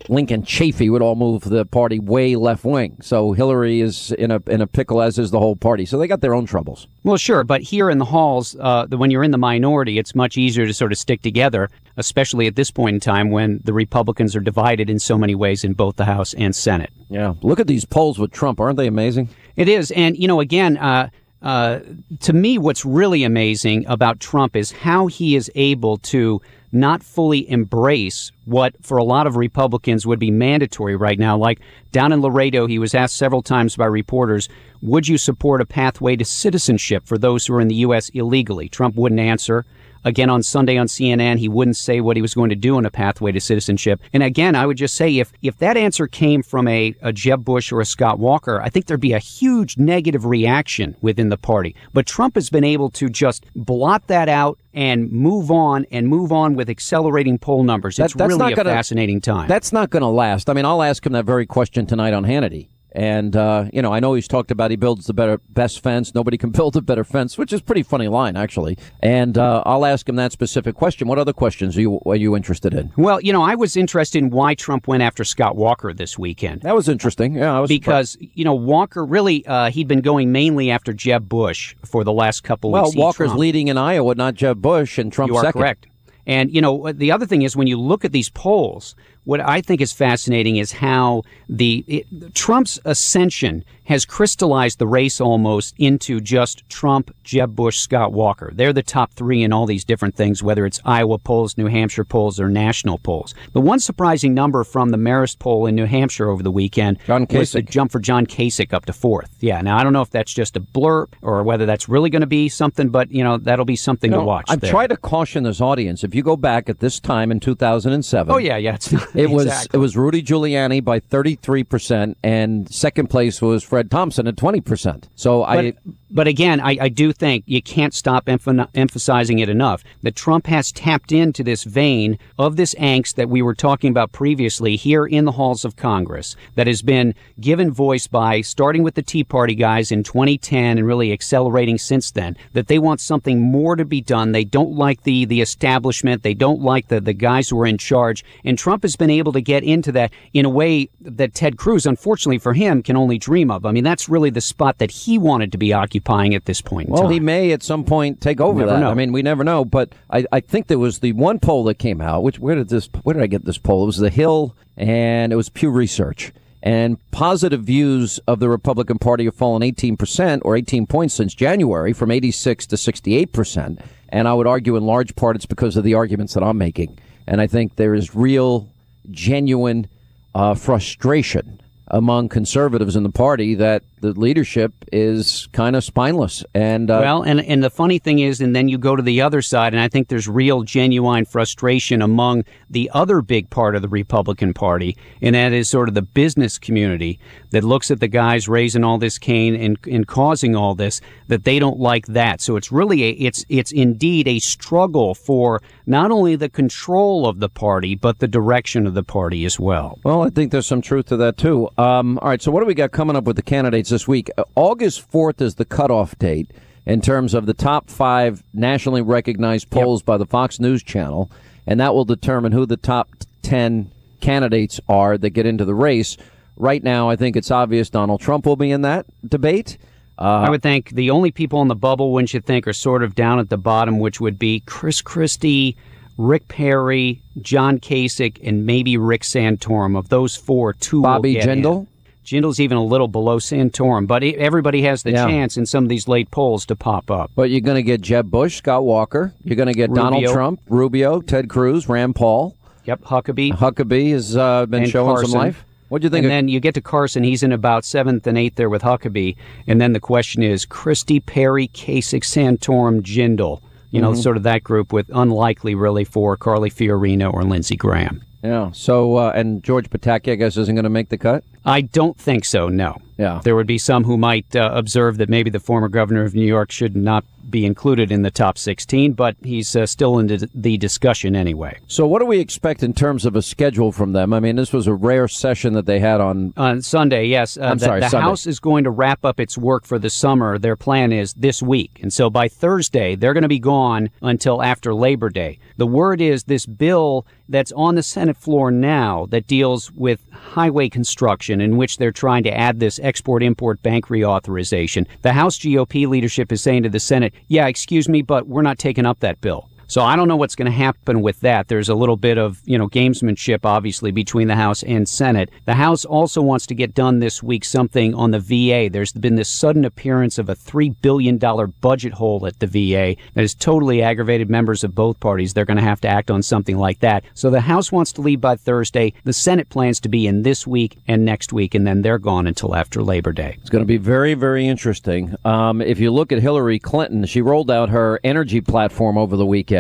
Lincoln 0.09 0.43
Chafee 0.43 0.91
would 0.91 1.03
all 1.03 1.17
move 1.17 1.43
the 1.43 1.65
party 1.65 1.99
way 1.99 2.37
left 2.37 2.65
wing. 2.65 2.97
So 3.03 3.33
Hillary 3.33 3.81
is 3.81 4.13
in 4.13 4.31
a 4.31 4.43
in 4.47 4.61
a 4.61 4.67
pickle, 4.67 5.01
as 5.01 5.19
is 5.19 5.31
the 5.31 5.39
whole 5.39 5.57
party. 5.57 5.87
So 5.87 5.99
they 5.99 6.07
got 6.07 6.21
their 6.21 6.35
own 6.35 6.47
troubles. 6.47 6.87
Well, 7.03 7.17
sure, 7.17 7.45
but 7.45 7.63
here 7.63 7.89
in 7.89 7.99
the 7.99 8.05
halls, 8.05 8.57
uh, 8.61 8.87
when 8.89 9.11
you're 9.11 9.25
in 9.25 9.31
the 9.31 9.39
minority, 9.39 9.99
it's 9.99 10.15
much 10.15 10.37
easier 10.37 10.67
to 10.67 10.75
sort 10.75 10.93
of 10.93 10.99
stick 10.99 11.23
together, 11.23 11.71
especially 11.97 12.47
at 12.47 12.57
this 12.57 12.71
point 12.71 12.95
in 12.95 13.01
time 13.01 13.31
when 13.31 13.61
the 13.65 13.73
Republicans 13.73 14.37
are 14.37 14.41
divided 14.41 14.91
in 14.91 14.99
so 14.99 15.17
many 15.17 15.35
ways 15.35 15.65
in 15.65 15.73
both 15.73 15.97
the 15.97 16.05
House 16.05 16.35
and 16.35 16.55
Senate. 16.55 16.91
Yeah, 17.09 17.35
look 17.43 17.61
at 17.61 17.67
these 17.67 17.85
polls 17.85 18.19
with 18.19 18.33
Trump, 18.33 18.61
aren't 18.61 18.77
they 18.77 18.87
amazing? 18.87 19.29
It 19.57 19.69
is, 19.69 19.91
and 19.93 20.17
you 20.17 20.29
know, 20.29 20.41
again. 20.41 20.77
Uh, 20.77 21.11
uh, 21.43 21.81
to 22.21 22.33
me, 22.33 22.59
what's 22.59 22.85
really 22.85 23.25
amazing 23.25 23.87
about 23.87 24.21
Trump 24.21 24.55
is 24.57 24.73
how 24.73 25.07
he 25.07 25.37
is 25.37 25.51
able 25.55 25.97
to 25.99 26.41
not 26.73 27.03
fully 27.03 27.51
embrace 27.51 28.31
what 28.45 28.75
for 28.85 28.97
a 28.97 29.05
lot 29.05 29.27
of 29.27 29.37
Republicans 29.37 30.07
would 30.07 30.19
be 30.19 30.31
mandatory 30.31 30.95
right 30.95 31.19
now. 31.19 31.37
Like 31.37 31.61
down 31.93 32.13
in 32.13 32.21
Laredo, 32.21 32.67
he 32.67 32.79
was 32.79 32.95
asked 32.95 33.17
several 33.17 33.43
times 33.43 33.75
by 33.77 33.87
reporters, 33.87 34.49
would 34.83 35.09
you 35.09 35.19
support 35.19 35.61
a 35.61 35.67
pathway 35.67 36.15
to 36.17 36.25
citizenship 36.25 37.07
for 37.07 37.19
those 37.19 37.47
who 37.47 37.55
are 37.55 37.61
in 37.61 37.69
the 37.69 37.75
U.S. 37.77 38.09
illegally? 38.11 38.69
Trump 38.69 38.95
wouldn't 38.97 39.21
answer. 39.21 39.65
Again, 40.05 40.31
on 40.31 40.43
Sunday 40.43 40.77
on 40.77 40.87
CNN, 40.87 41.39
he 41.39 41.49
wouldn't 41.49 41.77
say 41.77 42.01
what 42.01 42.17
he 42.17 42.23
was 42.23 42.35
going 42.35 42.51
to 42.51 42.57
do 42.57 42.77
on 42.77 42.87
a 42.87 42.91
pathway 42.91 43.33
to 43.33 43.41
citizenship. 43.41 44.01
And 44.13 44.23
again, 44.23 44.55
I 44.55 44.67
would 44.67 44.77
just 44.77 44.95
say 44.95 45.19
if, 45.19 45.33
if 45.43 45.59
that 45.59 45.77
answer 45.77 46.07
came 46.07 46.43
from 46.43 46.67
a, 46.69 46.95
a 47.03 47.13
Jeb 47.13 47.45
Bush 47.45 47.73
or 47.73 47.81
a 47.81 47.85
Scott 47.85 48.19
Walker, 48.19 48.61
I 48.63 48.71
think 48.71 48.87
there'd 48.87 49.01
be 49.01 49.13
a 49.13 49.19
huge 49.19 49.77
negative 49.77 50.25
reaction 50.25 50.97
within 51.01 51.29
the 51.29 51.37
party. 51.37 51.75
But 51.93 52.07
Trump 52.07 52.35
has 52.35 52.51
been 52.51 52.65
able 52.65 52.91
to 52.91 53.09
just 53.09 53.45
blot 53.55 54.07
that 54.07 54.29
out 54.29 54.59
and 54.73 55.11
move 55.11 55.51
on 55.51 55.85
and 55.91 56.09
move 56.09 56.33
on 56.33 56.55
with 56.55 56.71
accelerating 56.71 57.39
poll 57.39 57.65
numbers. 57.65 57.99
It's 57.99 58.15
that, 58.15 58.29
really 58.29 58.53
a 58.53 58.57
gonna, 58.57 58.71
fascinating 58.71 59.21
time. 59.21 59.49
That's 59.49 59.73
not 59.73 59.91
going 59.91 60.03
to 60.03 60.09
last. 60.09 60.49
I 60.49 60.55
mean, 60.55 60.65
I'll 60.65 60.83
ask 60.83 61.05
him 61.05 61.13
that 61.13 61.25
very 61.25 61.47
question 61.47 61.87
tonight 61.87 62.13
on 62.13 62.25
Hannity. 62.25 62.69
And 62.93 63.37
uh, 63.37 63.67
you 63.73 63.83
know, 63.83 63.93
I 63.93 64.01
know 64.01 64.15
he's 64.15 64.29
talked 64.29 64.51
about 64.51 64.71
he 64.71 64.77
builds 64.77 65.07
the 65.07 65.15
better, 65.15 65.39
best 65.49 65.81
fence. 65.83 66.15
Nobody 66.15 66.37
can 66.37 66.51
build 66.61 66.77
a 66.77 66.81
better 66.81 67.05
fence, 67.05 67.39
which 67.39 67.53
is 67.53 67.61
a 67.61 67.63
pretty 67.63 67.83
funny 67.83 68.09
line, 68.09 68.37
actually. 68.37 68.79
And 69.01 69.39
uh, 69.39 69.63
I'll 69.65 69.87
ask 69.87 70.09
him 70.09 70.17
that 70.17 70.33
specific 70.33 70.75
question. 70.75 71.09
What 71.09 71.19
other 71.19 71.33
questions 71.33 71.77
are 71.77 71.81
you 71.81 72.01
are 72.07 72.17
you 72.17 72.37
interested 72.37 72.75
in? 72.75 72.93
Well, 72.97 73.21
you 73.21 73.33
know, 73.33 73.43
I 73.43 73.55
was 73.55 73.77
interested 73.77 74.19
in 74.19 74.31
why 74.31 74.55
Trump 74.55 74.89
went 74.89 75.03
after 75.03 75.25
Scott 75.25 75.57
Walker 75.57 75.93
this 75.93 76.19
weekend. 76.19 76.63
That 76.63 76.75
was 76.75 76.89
interesting. 76.89 77.35
Yeah, 77.35 77.57
I 77.57 77.61
was 77.61 77.69
because 77.69 78.13
surprised. 78.13 78.33
you 78.35 78.45
know 78.45 78.55
Walker 78.55 79.05
really 79.05 79.47
uh, 79.47 79.71
he'd 79.71 79.89
been 79.89 80.01
going 80.01 80.33
mainly 80.33 80.71
after 80.71 80.93
Jeb 80.93 81.29
Bush 81.29 81.75
for 81.85 82.05
the 82.05 82.13
last 82.13 82.43
couple. 82.43 82.71
Well, 82.73 82.85
weeks. 82.85 82.97
Walker's 82.97 83.29
Trump. 83.29 83.41
leading 83.41 83.69
in 83.69 83.79
Iowa, 83.79 84.15
not 84.15 84.35
Jeb 84.35 84.61
Bush, 84.61 84.99
and 84.99 85.13
Trump 85.13 85.31
you 85.31 85.37
are 85.37 85.45
second. 85.45 85.61
correct. 85.61 85.87
And 86.27 86.55
you 86.55 86.61
know 86.61 86.93
the 86.93 87.13
other 87.13 87.27
thing 87.27 87.43
is 87.43 87.57
when 87.57 87.67
you 87.67 87.79
look 87.79 88.05
at 88.05 88.13
these 88.13 88.29
polls, 88.29 88.95
what 89.31 89.41
I 89.41 89.61
think 89.61 89.81
is 89.81 89.93
fascinating 89.93 90.57
is 90.57 90.73
how 90.73 91.23
the 91.49 91.85
it, 91.87 92.35
Trump's 92.35 92.81
ascension 92.85 93.65
has 93.85 94.05
crystallized 94.05 94.79
the 94.79 94.87
race 94.89 95.21
almost 95.21 95.75
into 95.79 96.21
just 96.21 96.69
Trump, 96.69 97.15
Jeb 97.25 97.55
Bush, 97.57 97.79
Scott 97.79 98.13
Walker. 98.13 98.51
They're 98.53 98.73
the 98.73 98.83
top 98.83 99.13
three 99.13 99.43
in 99.43 99.53
all 99.53 99.67
these 99.67 99.85
different 99.85 100.17
things, 100.17 100.43
whether 100.43 100.67
it's 100.67 100.81
Iowa 100.85 101.19
polls, 101.19 101.57
New 101.57 101.67
Hampshire 101.67 102.05
polls, 102.05 102.41
or 102.41 102.49
national 102.49 102.99
polls. 102.99 103.35
The 103.53 103.61
one 103.61 103.79
surprising 103.79 104.35
number 104.35 104.65
from 104.65 104.91
the 104.91 104.97
Marist 104.97 105.39
poll 105.39 105.67
in 105.67 105.77
New 105.77 105.87
Hampshire 105.87 106.29
over 106.29 106.43
the 106.43 106.51
weekend 106.51 106.99
John 107.07 107.27
was 107.31 107.53
the 107.53 107.63
jump 107.63 107.93
for 107.93 108.01
John 108.01 108.27
Kasich 108.27 108.73
up 108.73 108.87
to 108.87 108.93
fourth. 108.93 109.31
Yeah, 109.39 109.61
now 109.61 109.79
I 109.79 109.85
don't 109.85 109.93
know 109.93 110.03
if 110.03 110.11
that's 110.11 110.33
just 110.33 110.57
a 110.57 110.61
blur 110.61 111.07
or 111.23 111.45
whether 111.45 111.67
that's 111.67 111.89
really 111.89 112.11
going 112.11 112.21
to 112.21 112.27
be 112.27 112.49
something, 112.49 112.89
but 112.91 113.13
you 113.13 113.23
know 113.23 113.39
that'll 113.39 113.65
be 113.65 113.77
something 113.77 114.11
you 114.11 114.17
know, 114.17 114.23
to 114.23 114.27
watch. 114.27 114.47
I'm 114.49 114.59
there. 114.59 114.71
trying 114.71 114.89
to 114.89 114.97
caution 114.97 115.45
this 115.45 115.61
audience. 115.61 116.03
If 116.03 116.17
you 116.17 116.25
go 116.25 116.37
back 116.37 116.69
at 116.69 116.81
this 116.81 116.99
time 116.99 117.31
in 117.31 117.39
2007, 117.39 118.33
oh 118.33 118.39
yeah, 118.39 118.57
yeah, 118.57 118.75
it's 118.75 118.93
not, 118.93 119.09
it 119.21 119.31
was 119.31 119.69
it 119.73 119.77
was 119.77 119.97
Rudy 119.97 120.23
Giuliani 120.23 120.83
by 120.83 121.01
33 121.01 121.65
percent, 121.65 122.19
and 122.23 122.73
second 122.73 123.09
place 123.09 123.41
was 123.41 123.63
Fred 123.63 123.91
Thompson 123.91 124.27
at 124.27 124.37
20 124.37 124.61
percent. 124.61 125.09
So 125.15 125.41
but, 125.41 125.59
I. 125.59 125.73
But 126.13 126.27
again, 126.27 126.59
I, 126.59 126.77
I, 126.81 126.89
do 126.89 127.13
think 127.13 127.45
you 127.47 127.63
can't 127.63 127.95
stop 127.95 128.27
emph- 128.27 128.69
emphasizing 128.75 129.39
it 129.39 129.49
enough 129.49 129.85
that 130.03 130.17
Trump 130.17 130.49
has 130.49 130.73
tapped 130.73 131.13
into 131.13 131.45
this 131.45 131.63
vein 131.63 132.19
of 132.37 132.57
this 132.57 132.75
angst 132.75 133.15
that 133.15 133.29
we 133.29 133.43
were 133.43 133.55
talking 133.55 133.91
about 133.93 134.11
previously 134.11 134.75
here 134.75 135.07
in 135.07 135.25
the 135.25 135.33
halls 135.33 135.65
of 135.65 135.77
Congress 135.77 136.35
that 136.57 136.67
has 136.67 136.83
been 136.83 137.15
given 137.41 137.73
voice 137.73 138.09
by 138.09 138.41
starting 138.41 138.83
with 138.83 138.97
the 138.97 139.03
Tea 139.03 139.23
Party 139.23 139.55
guys 139.55 139.93
in 139.93 140.03
2010 140.03 140.79
and 140.79 140.87
really 140.87 141.13
accelerating 141.13 141.79
since 141.79 142.11
then. 142.11 142.37
That 142.55 142.67
they 142.67 142.81
want 142.81 143.01
something 143.01 143.41
more 143.41 143.77
to 143.77 143.85
be 143.85 144.01
done. 144.01 144.33
They 144.33 144.45
don't 144.45 144.73
like 144.73 145.05
the 145.05 145.27
the 145.27 145.41
establishment. 145.41 146.25
They 146.25 146.35
don't 146.35 146.61
like 146.61 146.89
the 146.89 147.01
the 147.01 147.13
guys 147.13 147.49
who 147.49 147.61
are 147.61 147.67
in 147.67 147.79
charge. 147.79 148.25
And 148.45 148.59
Trump 148.59 148.83
has 148.83 148.97
been 149.01 149.11
able 149.11 149.33
to 149.33 149.41
get 149.41 149.65
into 149.65 149.91
that 149.91 150.13
in 150.33 150.45
a 150.45 150.49
way 150.49 150.89
that 151.01 151.35
Ted 151.35 151.57
Cruz, 151.57 151.87
unfortunately 151.87 152.39
for 152.39 152.53
him, 152.53 152.85
can 152.85 152.97
only 152.97 153.19
dream 153.19 153.51
of. 153.51 153.67
I 153.67 153.73
mean, 153.73 153.83
that's 153.83 154.09
really 154.09 154.31
the 154.31 154.41
spot 154.41 154.79
that 154.79 154.93
he 154.93 155.19
wanted 155.19 155.51
to 155.51 155.59
be 155.59 155.73
occupying 155.73 156.37
at 156.37 156.45
this 156.45 156.61
point. 156.61 156.89
well, 156.89 157.03
time. 157.03 157.11
he 157.11 157.19
may 157.19 157.51
at 157.51 157.65
some 157.65 157.83
point 157.83 158.21
take 158.21 158.41
over 158.41 158.65
that. 158.67 158.79
Know. 158.79 158.91
I 158.91 158.95
mean, 158.95 159.11
we 159.11 159.23
never 159.23 159.43
know. 159.43 159.65
But 159.65 159.93
I, 160.11 160.25
I 160.31 160.39
think 160.39 160.69
there 160.69 160.79
was 160.79 161.01
the 161.01 161.13
one 161.15 161.41
poll 161.41 161.65
that 161.65 161.81
came 161.81 162.01
out. 162.01 162.23
Which 162.23 162.39
where 162.39 162.55
did 162.55 162.69
this? 162.69 162.89
Where 163.03 163.15
did 163.15 163.23
I 163.23 163.27
get 163.27 163.45
this 163.45 163.59
poll? 163.59 163.83
It 163.83 163.87
was 163.87 163.97
the 163.97 164.11
Hill, 164.11 164.55
and 164.77 165.33
it 165.33 165.37
was 165.37 165.49
Pew 165.49 165.71
Research. 165.71 166.33
And 166.63 166.99
positive 167.11 167.63
views 167.63 168.21
of 168.27 168.39
the 168.39 168.49
Republican 168.49 168.99
Party 168.99 169.25
have 169.25 169.35
fallen 169.35 169.63
18% 169.63 170.43
or 170.45 170.57
18 170.57 170.87
points 170.87 171.15
since 171.15 171.35
January 171.35 171.95
from 171.95 172.11
86 172.11 172.67
to 172.67 172.77
68%. 172.77 173.83
And 174.11 174.29
I 174.29 174.35
would 174.35 174.47
argue 174.47 174.77
in 174.77 174.85
large 174.85 175.17
part 175.17 175.37
it's 175.37 175.47
because 175.47 175.77
of 175.77 175.85
the 175.85 175.95
arguments 175.95 176.35
that 176.35 176.43
I'm 176.43 176.59
making. 176.59 176.99
And 177.27 177.41
I 177.41 177.47
think 177.47 177.77
there 177.77 177.95
is 177.95 178.15
real, 178.15 178.69
genuine 179.11 179.89
uh, 180.35 180.55
frustration 180.55 181.61
among 181.89 182.29
conservatives 182.29 182.97
in 182.97 183.03
the 183.03 183.11
party 183.11 183.55
that 183.55 183.83
the 184.01 184.13
leadership 184.13 184.73
is 184.93 185.49
kind 185.53 185.77
of 185.77 185.85
spineless. 185.85 186.45
And 186.55 186.91
uh, 186.91 187.01
well, 187.03 187.23
and 187.23 187.41
and 187.41 187.63
the 187.63 187.71
funny 187.71 187.99
thing 187.99 188.19
is, 188.19 188.41
and 188.41 188.55
then 188.55 188.69
you 188.69 188.79
go 188.79 188.97
to 188.97 189.03
the 189.03 189.21
other 189.21 189.43
side, 189.43 189.75
and 189.75 189.83
I 189.83 189.89
think 189.89 190.09
there's 190.09 190.29
real, 190.29 190.63
genuine 190.63 191.25
frustration 191.25 192.03
among 192.03 192.45
the 192.69 192.91
other 192.93 193.21
big 193.21 193.51
part 193.51 193.77
of 193.77 193.83
the 193.83 193.89
Republican 193.89 194.55
Party, 194.55 194.97
and 195.21 195.35
that 195.35 195.53
is 195.53 195.69
sort 195.69 195.89
of 195.89 195.95
the 195.95 196.03
business 196.03 196.59
community 196.59 197.19
that 197.51 197.65
looks 197.65 197.91
at 197.91 198.01
the 198.01 198.09
guys 198.09 198.49
raising 198.49 198.85
all 198.85 198.99
this 198.99 199.19
cane 199.19 199.55
and, 199.55 199.79
and 199.91 200.07
causing 200.07 200.55
all 200.57 200.75
this 200.75 201.01
that 201.29 201.45
they 201.45 201.59
don't 201.59 201.79
like 201.79 202.07
that. 202.07 202.41
So 202.41 202.57
it's 202.57 202.73
really 202.73 203.05
a, 203.05 203.11
it's 203.11 203.45
it's 203.49 203.73
indeed 203.73 204.29
a 204.29 204.39
struggle 204.39 205.15
for 205.15 205.63
not 205.87 206.11
only 206.11 206.37
the 206.37 206.49
control 206.49 207.27
of 207.27 207.41
the 207.41 207.49
party 207.49 207.95
but 207.95 208.19
the 208.19 208.29
direction 208.29 208.87
of 208.87 208.95
the 208.95 209.03
party 209.03 209.45
as 209.45 209.59
well. 209.59 209.99
Well, 210.05 210.23
I 210.23 210.31
think 210.31 210.53
there's 210.53 210.67
some 210.67 210.83
truth 210.83 211.07
to 211.07 211.17
that 211.19 211.37
too. 211.37 211.69
Um, 211.77 212.19
all 212.19 212.29
right, 212.29 212.41
so 212.41 212.51
what 212.51 212.61
do 212.61 212.67
we 212.67 212.75
got 212.75 212.93
coming 212.93 213.17
up 213.17 213.25
with 213.25 213.37
the 213.37 213.43
candidates 213.43 213.90
this 213.91 214.09
week? 214.09 214.31
August 214.55 215.11
4th 215.11 215.41
is 215.41 215.57
the 215.57 215.65
cutoff 215.65 216.19
date 216.19 216.51
in 216.87 217.01
terms 217.01 217.35
of 217.35 217.47
the 217.47 217.55
top 217.55 217.91
five 217.91 218.43
nationally 218.55 219.03
recognized 219.03 219.71
polls 219.71 220.01
yep. 220.01 220.07
by 220.07 220.17
the 220.17 220.27
Fox 220.27 220.59
News 220.59 220.83
Channel, 220.83 221.31
and 221.67 221.79
that 221.79 221.95
will 221.95 222.05
determine 222.05 222.53
who 222.53 222.67
the 222.67 222.77
top 222.77 223.09
10 223.43 223.91
candidates 224.21 224.81
are 224.89 225.19
that 225.19 225.31
get 225.31 225.47
into 225.47 225.65
the 225.65 225.75
race. 225.75 226.17
Right 226.57 226.83
now, 226.83 227.09
I 227.09 227.17
think 227.17 227.37
it's 227.37 227.51
obvious 227.51 227.91
Donald 227.91 228.21
Trump 228.21 228.47
will 228.47 228.57
be 228.57 228.71
in 228.71 228.83
that 228.83 229.07
debate. 229.27 229.79
Uh, 230.19 230.45
I 230.47 230.51
would 230.51 230.63
think 230.63 230.91
the 230.91 231.11
only 231.11 231.31
people 231.31 231.63
in 231.63 231.69
the 231.69 231.75
bubble, 231.75 232.13
wouldn't 232.13 232.35
you 232.35 232.41
think, 232.41 232.67
are 232.67 232.75
sort 232.75 233.03
of 233.03 233.15
down 233.15 233.39
at 233.39 233.49
the 233.49 233.57
bottom, 233.57 233.99
which 233.99 234.21
would 234.21 234.39
be 234.39 234.61
Chris 234.67 235.01
Christie, 235.01 235.77
Rick 236.19 236.49
Perry, 236.49 237.23
John 237.41 237.79
Kasich, 237.79 238.39
and 238.47 238.67
maybe 238.67 238.99
Rick 238.99 239.23
Santorum. 239.23 239.97
Of 239.97 240.11
those 240.11 240.37
four, 240.37 240.75
two 240.75 241.01
Bobby 241.01 241.37
Jindal. 241.37 241.87
Jindal's 242.25 242.61
even 242.61 242.77
a 242.77 242.85
little 242.85 243.09
below 243.09 243.39
Santorum, 243.39 244.07
but 244.07 244.23
everybody 244.23 244.83
has 244.83 245.03
the 245.03 245.13
yeah. 245.13 245.27
chance 245.27 245.57
in 245.57 245.67
some 245.67 245.85
of 245.85 245.89
these 245.89 246.07
late 246.07 246.31
polls 246.31 246.67
to 246.67 246.77
pop 246.77 247.11
up. 247.11 247.31
But 247.35 247.51
you're 247.51 247.61
going 247.61 247.77
to 247.77 247.83
get 247.83 248.01
Jeb 248.01 248.31
Bush, 248.31 248.59
Scott 248.59 248.85
Walker. 248.85 249.33
You're 249.45 249.57
going 249.57 249.69
to 249.69 249.75
get 249.75 249.91
Rubio. 249.91 250.03
Donald 250.03 250.25
Trump, 250.27 250.61
Rubio, 250.69 251.21
Ted 251.21 251.49
Cruz, 251.49 251.89
Rand 251.89 252.15
Paul. 252.15 252.57
Yep, 252.85 253.03
Huckabee. 253.03 253.53
Huckabee 253.53 254.13
has 254.13 254.37
uh, 254.37 254.67
been 254.67 254.89
showing 254.89 255.15
Carson. 255.15 255.31
some 255.31 255.39
life. 255.41 255.65
What 255.89 256.03
do 256.03 256.07
you 256.07 256.11
think? 256.11 256.25
And 256.25 256.33
of- 256.33 256.37
then 256.37 256.49
you 256.49 256.61
get 256.61 256.75
to 256.75 256.81
Carson. 256.81 257.25
He's 257.25 257.43
in 257.43 257.53
about 257.53 257.85
seventh 257.85 258.27
and 258.27 258.39
eighth 258.39 258.55
there 258.55 258.71
with 258.71 258.83
Huckabee. 258.83 259.37
And 259.67 259.81
then 259.81 259.93
the 259.93 260.01
question 260.01 260.43
is 260.43 260.65
Christie, 260.65 261.21
Perry, 261.21 261.69
Kasich, 261.69 262.25
Santorum, 262.25 263.03
Jindal 263.03 263.61
you 263.91 264.01
know, 264.01 264.13
mm-hmm. 264.13 264.21
sort 264.21 264.37
of 264.37 264.45
that 264.45 264.63
group 264.63 264.93
with 264.93 265.11
unlikely 265.13 265.75
really 265.75 266.05
for 266.05 266.37
Carly 266.37 266.71
Fiorina 266.71 267.33
or 267.33 267.43
Lindsey 267.45 267.77
Graham. 267.77 268.23
Yeah. 268.43 268.71
So, 268.73 269.17
uh, 269.17 269.33
and 269.35 269.63
George 269.63 269.91
Pataki, 269.91 270.33
I 270.33 270.35
guess, 270.37 270.57
isn't 270.57 270.75
going 270.75 270.85
to 270.85 270.91
make 270.91 271.11
the 271.11 271.19
cut? 271.19 271.45
I 271.65 271.83
don't 271.83 272.17
think 272.17 272.45
so, 272.45 272.69
no. 272.69 272.97
Yeah. 273.21 273.43
There 273.45 273.55
would 273.55 273.67
be 273.67 273.77
some 273.77 274.05
who 274.05 274.17
might 274.17 274.57
uh, 274.57 274.71
observe 274.73 275.19
that 275.19 275.29
maybe 275.29 275.51
the 275.51 275.61
former 275.61 275.89
governor 275.89 276.25
of 276.25 276.35
New 276.35 276.47
York 276.47 276.71
should 276.71 276.97
not 276.97 277.23
be 277.51 277.67
included 277.67 278.11
in 278.11 278.23
the 278.23 278.31
top 278.31 278.57
16, 278.57 279.13
but 279.13 279.37
he's 279.43 279.77
uh, 279.77 279.85
still 279.85 280.19
in 280.19 280.49
the 280.55 280.79
discussion 280.79 281.37
anyway. 281.37 281.79
So, 281.87 282.07
what 282.07 282.21
do 282.21 282.27
we 282.27 282.39
expect 282.39 282.83
in 282.83 282.95
terms 282.95 283.27
of 283.27 283.37
a 283.37 283.43
schedule 283.43 283.93
from 283.93 284.13
them? 284.13 284.33
I 284.33 284.41
mean, 284.41 284.57
this 284.57 284.73
was 284.73 284.87
a 284.87 284.95
rare 284.95 285.29
session 285.29 285.75
that 285.75 285.85
they 285.85 286.01
had 286.01 286.23
on 286.23 286.55
on 286.57 286.81
Sunday. 286.81 287.27
Yes, 287.27 287.59
uh, 287.59 287.63
I'm 287.63 287.79
the, 287.79 287.85
sorry. 287.85 288.01
The 288.01 288.09
Sunday. 288.09 288.23
House 288.23 288.47
is 288.47 288.59
going 288.59 288.85
to 288.85 288.91
wrap 288.91 289.23
up 289.23 289.39
its 289.39 289.59
work 289.59 289.85
for 289.85 289.99
the 289.99 290.11
summer. 290.11 290.59
Their 290.59 290.77
plan 290.77 291.13
is 291.13 291.35
this 291.35 291.63
week, 291.63 291.99
and 292.01 292.13
so 292.13 292.31
by 292.31 292.49
Thursday 292.49 293.17
they're 293.17 293.35
going 293.35 293.43
to 293.43 293.49
be 293.49 293.59
gone 293.59 294.09
until 294.23 294.63
after 294.63 294.95
Labor 294.95 295.29
Day. 295.29 295.59
The 295.77 295.87
word 295.87 296.23
is 296.23 296.45
this 296.45 296.65
bill 296.65 297.27
that's 297.51 297.73
on 297.73 297.97
the 297.97 298.03
Senate 298.03 298.37
floor 298.37 298.71
now 298.71 299.27
that 299.31 299.47
deals 299.47 299.91
with 299.93 300.25
highway 300.41 300.89
construction, 300.89 301.61
in 301.61 301.77
which 301.77 301.99
they're 301.99 302.13
trying 302.13 302.43
to 302.45 302.57
add 302.57 302.81
this 302.81 302.99
export 303.03 303.43
import 303.43 303.83
bank 303.83 304.07
reauthorization. 304.07 305.07
The 305.23 305.33
House 305.33 305.59
GOP 305.59 306.09
leadership 306.09 306.51
is 306.51 306.63
saying 306.63 306.83
to 306.83 306.89
the 306.89 307.01
Senate, 307.01 307.35
yeah, 307.49 307.67
excuse 307.67 308.09
me, 308.09 308.23
but 308.23 308.49
we're 308.49 308.63
not 308.63 308.79
taking 308.79 309.07
up 309.07 309.21
that 309.21 309.41
bill. 309.41 309.69
So 309.91 310.03
I 310.03 310.15
don't 310.15 310.29
know 310.29 310.37
what's 310.37 310.55
going 310.55 310.71
to 310.71 310.79
happen 310.79 311.21
with 311.21 311.41
that. 311.41 311.67
There's 311.67 311.89
a 311.89 311.97
little 311.97 312.17
bit 312.17 312.39
of, 312.39 312.61
you 312.65 312.79
know, 312.79 312.87
gamesmanship, 312.87 313.65
obviously, 313.65 314.13
between 314.13 314.47
the 314.47 314.55
House 314.55 314.85
and 314.85 315.09
Senate. 315.09 315.51
The 315.65 315.75
House 315.75 316.05
also 316.05 316.41
wants 316.41 316.65
to 316.69 316.77
get 316.77 316.95
done 316.95 317.19
this 317.19 317.43
week 317.43 317.65
something 317.65 318.15
on 318.15 318.31
the 318.31 318.39
VA. 318.39 318.89
There's 318.89 319.11
been 319.11 319.35
this 319.35 319.51
sudden 319.51 319.85
appearance 319.85 320.39
of 320.39 320.49
a 320.49 320.55
$3 320.55 320.95
billion 321.03 321.39
budget 321.81 322.13
hole 322.13 322.47
at 322.47 322.61
the 322.61 322.69
VA 322.69 323.21
that 323.35 323.41
has 323.41 323.53
totally 323.53 324.01
aggravated 324.01 324.49
members 324.49 324.85
of 324.85 324.95
both 324.95 325.19
parties. 325.19 325.55
They're 325.55 325.65
going 325.65 325.77
to 325.77 325.83
have 325.83 326.01
to 326.03 326.09
act 326.09 326.31
on 326.31 326.45
something 326.45 326.79
like 326.79 327.01
that. 327.01 327.25
So 327.35 327.51
the 327.51 327.61
House 327.61 327.91
wants 327.91 328.13
to 328.13 328.21
leave 328.21 328.41
by 328.41 328.55
Thursday. 328.55 329.13
The 329.25 329.33
Senate 329.33 329.71
plans 329.71 329.99
to 330.03 330.09
be 330.09 330.29
in 330.29 330.45
this 330.45 330.69
week 330.69 330.99
and 331.09 331.25
next 331.25 331.53
week, 331.53 331.75
and 331.75 331.85
then 331.85 332.03
they're 332.03 332.19
gone 332.19 332.47
until 332.47 332.77
after 332.77 333.03
Labor 333.03 333.33
Day. 333.33 333.57
It's 333.61 333.71
going 333.71 333.83
to 333.83 333.89
be 333.89 333.97
very, 333.97 334.35
very 334.35 334.69
interesting. 334.69 335.35
Um, 335.45 335.81
if 335.81 335.99
you 335.99 336.13
look 336.13 336.31
at 336.31 336.41
Hillary 336.41 336.79
Clinton, 336.79 337.27
she 337.27 337.43
rolled 337.43 337.73
out 337.73 337.89
her 337.89 338.21
energy 338.23 338.61
platform 338.61 339.19
over 339.19 339.37
the 339.37 339.45
weekend 339.45 339.80